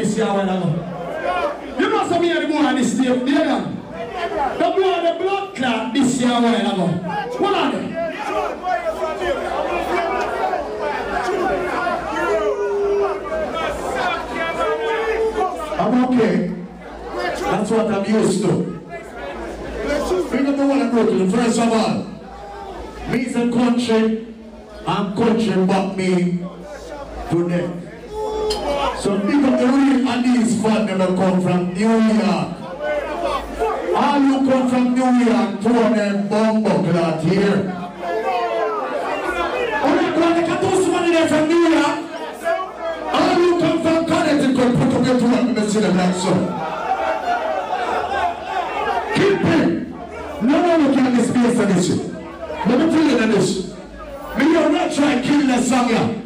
[0.00, 0.48] you on,
[1.90, 3.69] know some of the boy the this year, Damian.
[4.40, 6.86] The boy, the blood clot this year when I go.
[6.86, 7.74] Hold on.
[15.78, 16.36] I'm okay.
[17.14, 18.48] That's what I'm used to.
[20.30, 22.06] Bring up the one in Brooklyn, first of all.
[23.10, 24.26] Me's a country,
[24.86, 26.44] and country but me
[27.28, 27.70] today.
[29.00, 32.59] So big up the real and these fans never come from New York.
[34.10, 37.58] All you come from New York, two of them bumbo clot here.
[39.86, 41.96] Alright, go on, I can do somebody there from New York.
[43.14, 46.14] All you come from Connecticut, put up your two and let me see them like
[46.16, 46.32] so.
[49.14, 49.70] Keep it.
[50.42, 52.02] No one will can displace this shit.
[52.66, 53.48] Let me tell you this.
[54.38, 56.22] Me you not try to kill the song here.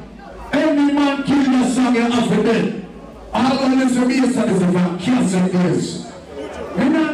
[0.55, 2.87] Any man kill the song here after dead.
[3.35, 6.05] All always the base of this from cancer is.
[6.79, 7.14] Me not talk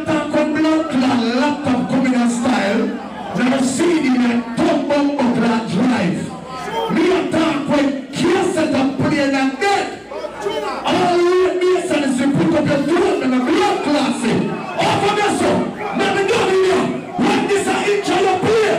[0.61, 2.85] blood clot laptop in style.
[3.37, 6.21] Now CD and top bumbo clot drive.
[6.93, 9.85] Me a talk with cassette and plane and dead.
[10.85, 14.41] All the base of this put up your throat and a blood thing.
[14.85, 15.51] Over there so.
[15.97, 16.87] Now me done in here.
[17.21, 18.73] When this a inch of your play.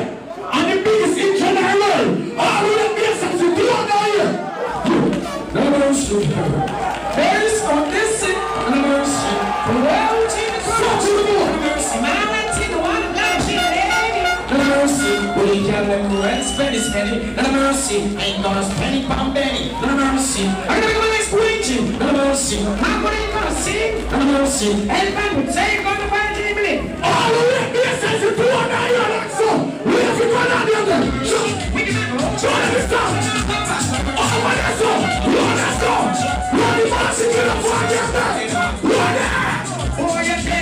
[0.54, 2.10] And the biggest inch of the world.
[2.38, 4.32] All the base of the throat down here.
[5.54, 6.71] Never shoot her.
[16.82, 17.98] this penny, no mercy.
[18.16, 20.46] I ain't gonna spend it on Benny, no mercy.
[20.46, 22.56] I'm gonna make my preaching, no mercy.
[22.62, 24.72] How could gonna sing, no mercy.
[24.90, 26.90] And man would say, go to find Jimmy.
[27.02, 29.48] All the way, yes, I should do on that, you're so.
[29.86, 31.00] We have to go down the other.
[32.42, 33.10] Join us, stop.
[34.18, 34.90] Oh, my God, so.
[35.32, 35.94] Run, let's go.
[36.58, 38.10] Run, the march into the podcast.
[38.82, 39.62] Run, that.
[39.98, 40.61] Oh, yeah,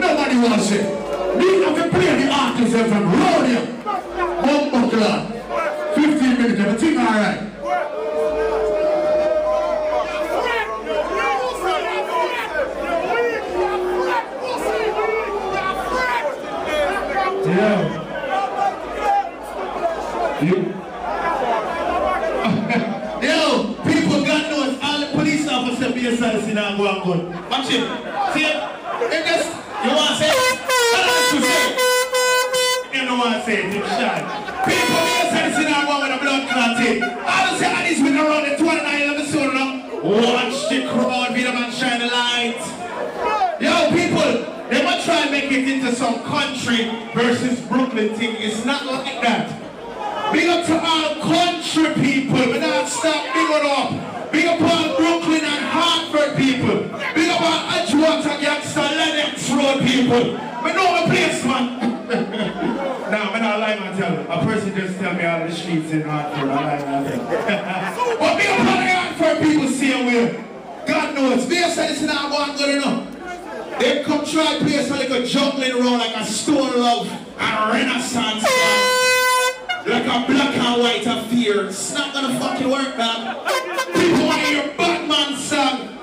[0.00, 0.84] Nobody wants it.
[1.36, 3.60] We I've been playing the artists from Rodia.
[4.42, 5.39] Bumbo Clan.
[6.50, 7.46] Here's WTMRA.
[17.46, 18.02] Yeah.
[20.42, 20.56] You.
[23.22, 24.78] Yo, people got notes.
[24.82, 27.30] All the police officers be a citizen and go and gun.
[27.48, 27.86] Watch it.
[28.34, 28.56] See it?
[29.12, 29.59] It just
[37.02, 37.18] in.
[37.18, 40.00] All the this been around the 29 episode now.
[40.02, 42.60] Watch the crowd, be the man shine the light.
[43.60, 48.36] Yo, people, they might try and make it into some country versus Brooklyn thing.
[48.38, 50.32] It's not like that.
[50.32, 52.38] Big up to our country people.
[52.38, 54.32] We don't stop big on up.
[54.32, 56.86] Big up all Brooklyn and Hartford people.
[57.14, 60.38] Big up all Edgewater, Gangster, Lennox Road people.
[60.62, 61.79] We know the place, man.
[62.10, 63.96] Nah, I'm not lying, man.
[63.96, 64.28] Tell you.
[64.28, 66.48] A person just tell me all the streets in Hartford.
[66.50, 67.18] I lie, man.
[68.18, 70.44] but big up the Hartford people same way.
[70.86, 71.46] God knows.
[71.46, 73.78] A said it's not one good enough.
[73.78, 77.06] They come try play some like a juggling around like a stone love
[77.38, 78.90] and renaissance song.
[79.86, 81.66] Like a black and white affair.
[81.66, 83.36] It's not gonna fucking work, man.
[83.94, 85.96] People want to hear Batman song.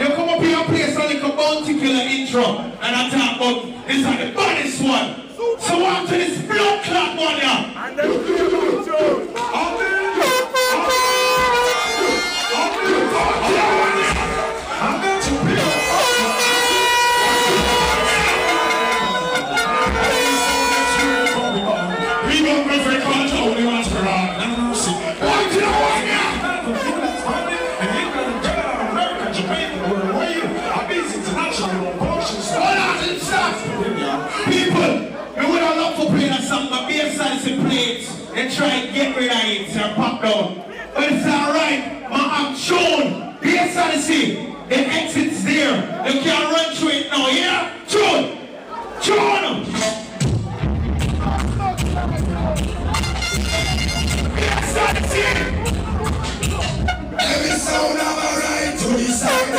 [0.00, 2.58] You come up here and play some like a bounty killer intro.
[2.80, 5.29] And I talk about this is like the baddest one.
[5.40, 5.56] So
[6.06, 7.80] to this blood clot one, yeah.
[37.02, 40.56] But be to and try and get rid of it and pop down.
[40.94, 43.38] But it's alright, my I'm.
[43.40, 44.34] Be excited to see.
[44.68, 45.76] The exit's there.
[46.06, 47.74] You can't run through it now, yeah?
[47.88, 48.36] June!
[54.34, 55.22] Be excited to see.
[57.18, 59.50] Every sound of a right to the side.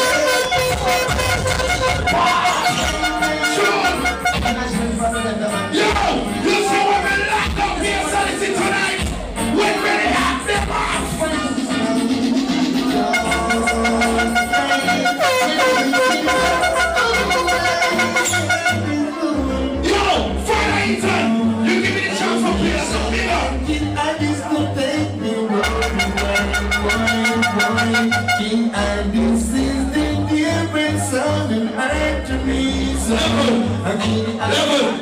[33.81, 34.93] Level.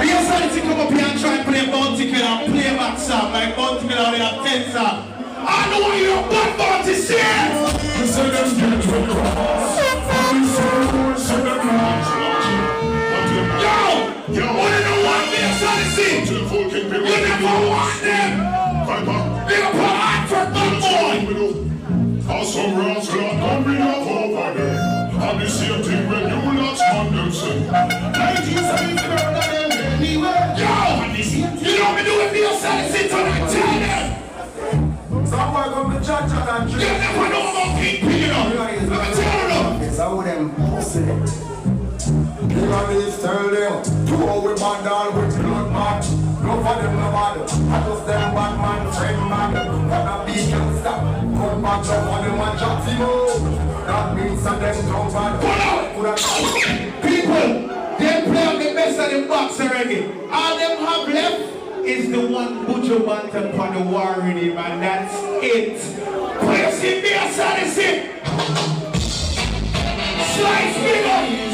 [0.00, 2.76] We are starting to come up here and try and play Bounty Killer and play
[2.76, 5.08] back song like Killer only have 10 songs.
[5.40, 7.64] I know what you're bad Bounty saying.
[8.12, 9.80] So them get to cross
[11.16, 12.08] So them cross
[13.64, 13.80] Yo!
[14.34, 14.46] Yo!
[14.52, 16.28] What do you want me to see?
[16.28, 16.44] You
[17.00, 18.32] never want them!
[18.84, 21.24] A heart for bad boy!
[22.44, 24.83] Some rats got coming up over there
[25.34, 30.70] And the same thing when you lots on them say 1970 murder them anyway Yo!
[31.58, 35.26] You know me do it for yourself, sit on and tell them!
[35.26, 38.44] Somewhere come the judge and You never know about people, you know!
[38.54, 39.86] Let me tell you!
[39.88, 41.02] It's how them pussy.
[41.02, 41.53] King
[42.08, 46.10] of this tell them To how we bundle with blood match
[46.42, 50.92] No for them no bad I just them bad man friend man Wanna be gangsta.
[51.36, 52.98] Come back up on them and chat him
[53.86, 55.74] That means that them don't bad
[56.04, 57.68] People,
[57.98, 60.04] they play on the best of the box already.
[60.30, 65.14] All them have left is the one Buju Banton on the war rhythm, and that's
[65.42, 65.78] it.
[66.40, 68.10] Place in there, Sanity!
[70.34, 71.53] Slice bigger!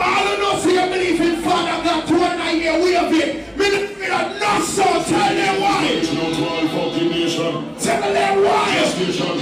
[0.00, 3.56] All of us here believe in Father God, two and a year, we have it.
[3.58, 3.98] Me the
[4.38, 6.00] not so, tell them why.
[6.14, 8.84] No to all fucking nation Tell them why.
[8.88, 9.38] Station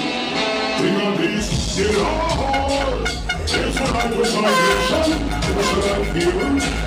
[0.77, 6.33] King of peace in all It's what I was salvation It's what I feel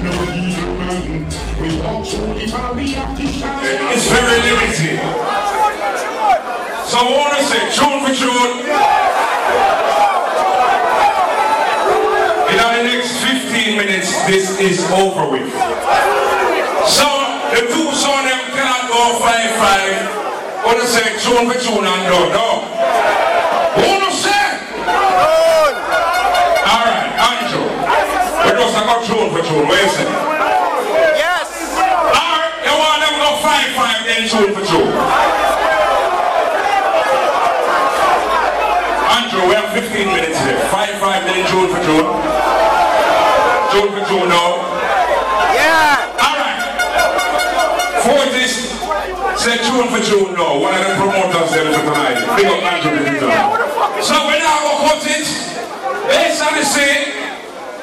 [0.03, 1.25] No evil man
[1.61, 4.99] We walk through the valley of the shadow It's very limited.
[6.89, 8.53] So I want to say, tune for tune.
[12.49, 13.11] In the next
[13.59, 15.51] 15 minutes, this is over with.
[16.87, 17.03] So
[17.51, 20.63] the two son them cannot go 5-5.
[20.63, 22.63] Want to say tune for tune and done, no.
[23.75, 24.63] Who no say?
[26.71, 27.67] Alright, Andrew.
[28.47, 29.67] We just a go tune for tune.
[29.67, 30.07] What you say?
[31.19, 31.51] Yes.
[32.15, 34.95] Alright, you want them go five five then tune for tune.
[39.19, 40.59] Andrew, we have 15 minutes here.
[40.71, 42.48] Five five then tune for tune.
[43.69, 44.49] Tune now.
[45.53, 46.17] Yeah.
[46.17, 46.57] Alright.
[48.01, 48.53] Fortis
[49.37, 50.01] say tune for
[50.33, 50.57] now.
[50.59, 52.17] One of the promoters there tonight.
[52.35, 52.97] Big up Andrew.
[54.01, 55.27] So we now go cut it.
[56.09, 57.13] Based on the say,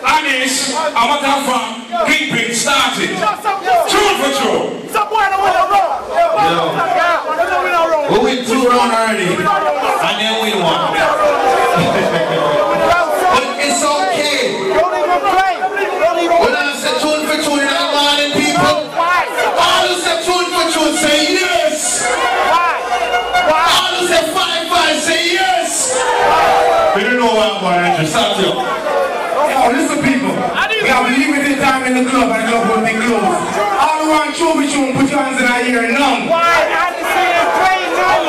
[0.02, 3.14] Anis, a matter of fact, Kingpin started.
[3.86, 4.65] Tune for tune.
[35.16, 35.92] Me tune, put your hands in our ear.
[35.92, 36.28] None.
[36.28, 36.44] Why?
[36.44, 38.20] I didn't see it playing now.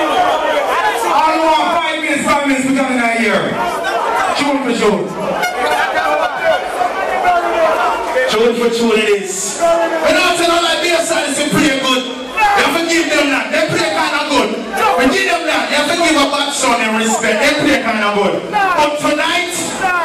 [0.68, 3.18] I didn't see All who want five minutes, five minutes, put your hands in our
[3.19, 3.41] ear.
[4.38, 5.05] Tune for tune.
[8.31, 9.59] Tune for tune it is.
[9.59, 12.03] When I tell them like this, I say pretty good.
[12.07, 13.51] You have to give them that.
[13.51, 14.49] They play kind of good.
[14.97, 15.69] We give them that.
[15.69, 17.38] You have to give a bad son and respect.
[17.38, 18.35] They play kind of good.
[18.51, 19.53] But tonight,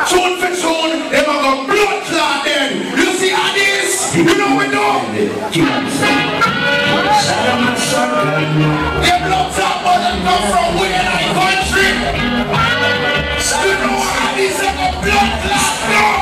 [0.08, 2.96] tune for tune, they're going go blood clot then.
[2.96, 4.14] You see how this?
[4.16, 6.31] You know we do.
[7.42, 9.50] They clot,
[9.82, 11.90] but they come from where I country.
[13.62, 14.62] You know how this?
[14.62, 16.14] Go blood clot now.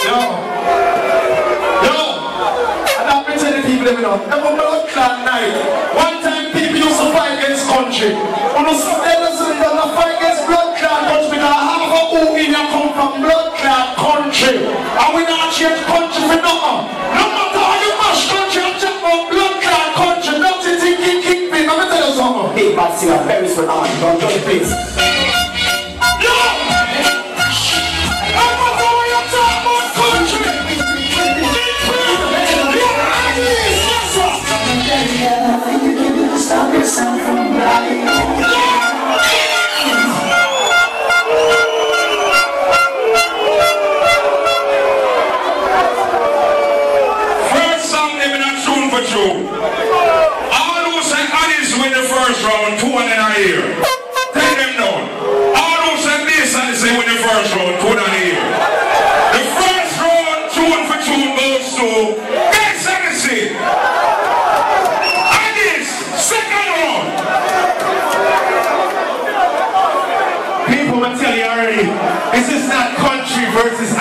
[0.00, 0.16] Yo.
[1.84, 1.96] Yo.
[2.98, 4.16] I'm not pretending people let me know.
[4.16, 5.52] Have a blood clot night.
[5.94, 8.39] One time people used to fight against country.
[8.60, 11.30] Not fight against blood clot of
[12.10, 14.60] who in here come from blood clot country.
[14.60, 16.84] And we not change country for nothing.
[17.16, 20.38] No matter how you mash country, you talk about blood clot country.
[20.38, 21.66] Nothing thinking kingpin.
[21.66, 22.54] Let me tell you something.
[22.54, 23.88] Big bad singer, very now.
[24.00, 25.09] Don't judge please.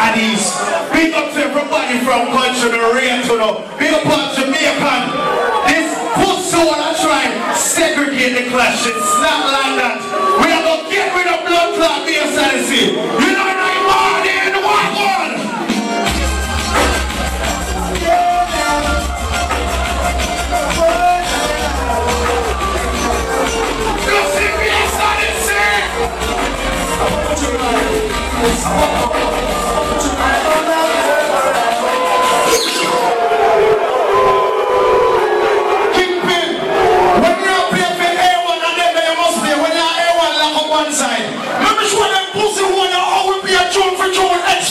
[0.09, 0.57] Addies.
[0.91, 2.93] Big up to everybody from country to the
[3.77, 5.01] big up on Jamaican.
[5.69, 5.85] This
[6.17, 8.87] pussy wanna try segregate the clash.
[8.89, 10.01] It's not like that.
[10.41, 12.07] We are gonna get rid of blood clot
[14.49, 15.37] know what one?
[24.09, 25.49] You see BSNC?
[28.39, 29.28] Kingpin,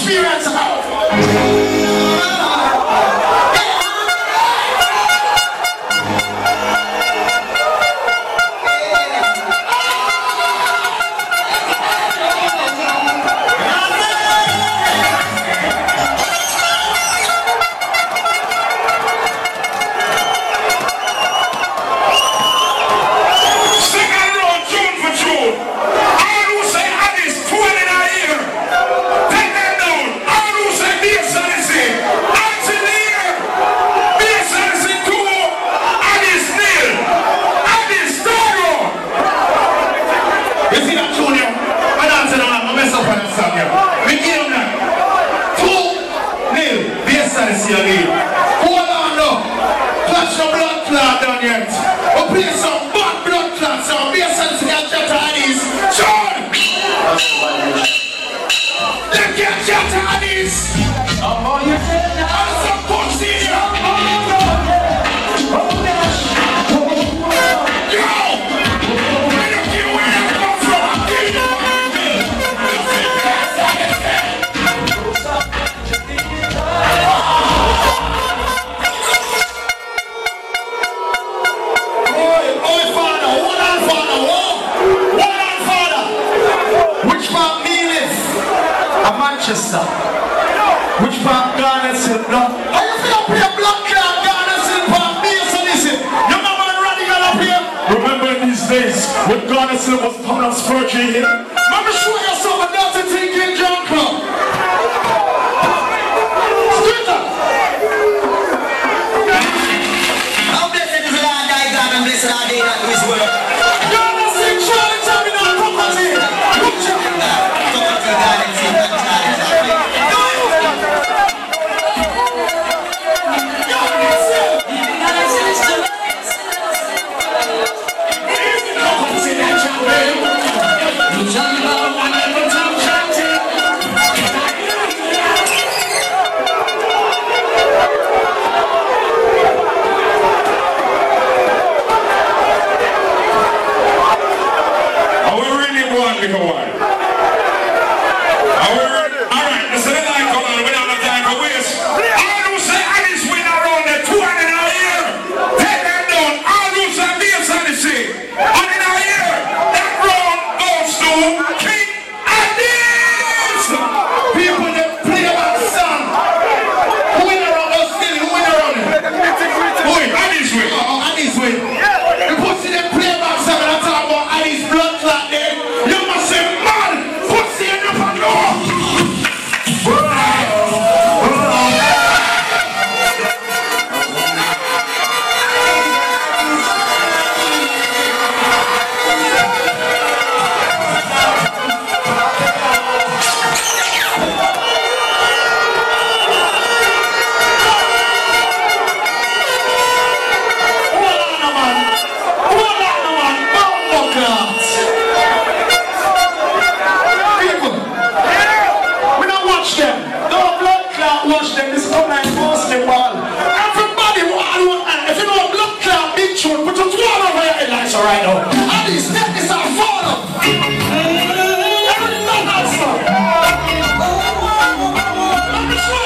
[0.08, 0.57] experience.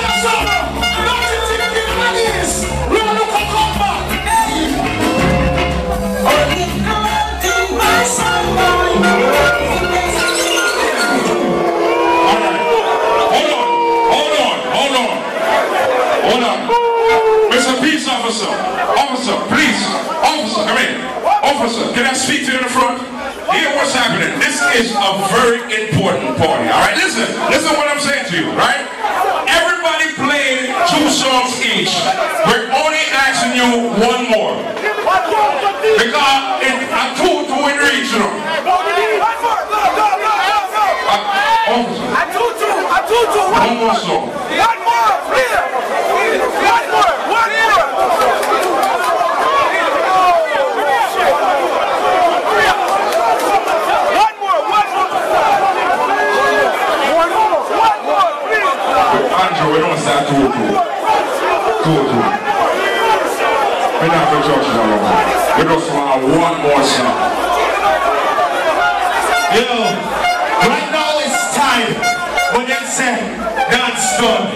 [0.02, 0.62] You something.
[1.06, 2.52] Don't you think you know this?
[2.90, 4.02] Look, look, come back.
[12.22, 13.66] Hold on,
[14.12, 15.10] hold on, hold on,
[16.26, 16.58] hold on.
[17.82, 19.82] Peace officer, please,
[20.22, 20.92] officer, come in.
[21.62, 22.98] Officer, can I speak to you in the front?
[23.54, 24.34] Hear what's happening.
[24.42, 26.66] This is a very important party.
[26.66, 27.22] All right, listen,
[27.54, 28.82] listen what I'm saying to you, right?
[29.46, 31.94] Everybody played two songs each.
[32.50, 34.58] We're only asking you one more.
[36.02, 38.42] Because it, a two to win reach, you know.
[41.06, 42.10] Uh, officer,
[43.54, 44.34] one more song.
[47.62, 48.31] Andrew,
[59.72, 60.68] we don't start two two.
[61.80, 62.22] Two two.
[63.96, 65.00] We're not for church no more.
[65.56, 67.16] We just want one more song.
[69.56, 69.64] Yo,
[70.68, 71.96] right now it's time.
[72.52, 73.16] When they say
[73.72, 74.52] that's done,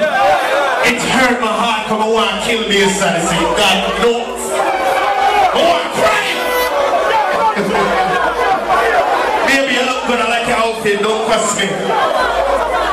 [0.85, 3.23] it hurt my heart come I want to kill me inside.
[3.25, 4.43] Say, God knows.
[4.53, 6.29] I want to cry.
[9.49, 10.21] Baby, you look good.
[10.21, 11.01] I like your outfit.
[11.01, 11.89] Don't question me.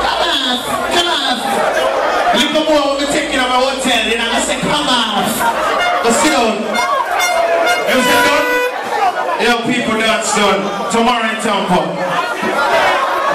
[0.08, 0.56] Come on,
[0.94, 1.93] come on.
[2.34, 5.22] Little more when we take you to my hotel, and to say, come on.
[6.02, 6.58] Go sit down.
[7.86, 8.44] You sit down?
[9.38, 10.90] Yo, people, dance done.
[10.90, 11.94] Tomorrow in come.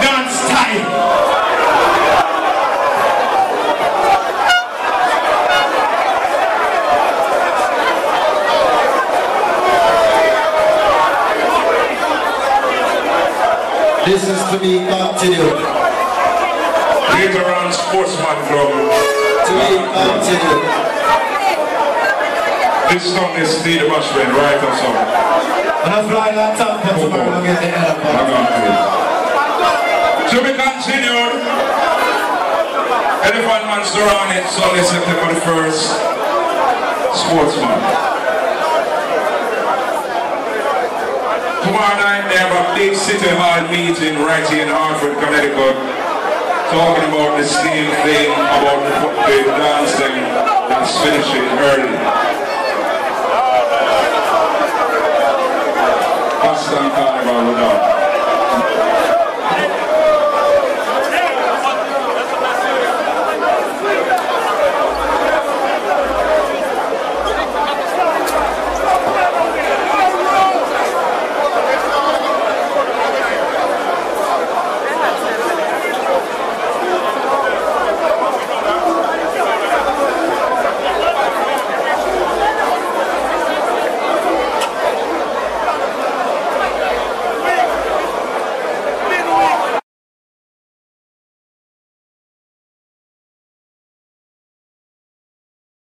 [0.04, 1.20] Dance time.
[14.06, 15.79] This is to be continued.
[17.20, 18.72] On, Sportsman Club.
[18.72, 20.64] To be continued.
[22.88, 25.04] This song is Steve Bushman, right or something?
[25.84, 27.76] When I fly that top, that's where I'm going to get the
[30.32, 31.44] To be continued.
[33.28, 35.92] Elephant Monster on it, Sunday, September the 1st.
[37.20, 37.84] Sportsman.
[41.68, 45.99] Tomorrow night they have a big city hall meeting right here in Hartford, Connecticut.
[46.70, 50.22] Talking about the same thing about the, dancing
[50.70, 51.98] that's finishing early.
[56.44, 57.99] Boston Carnival with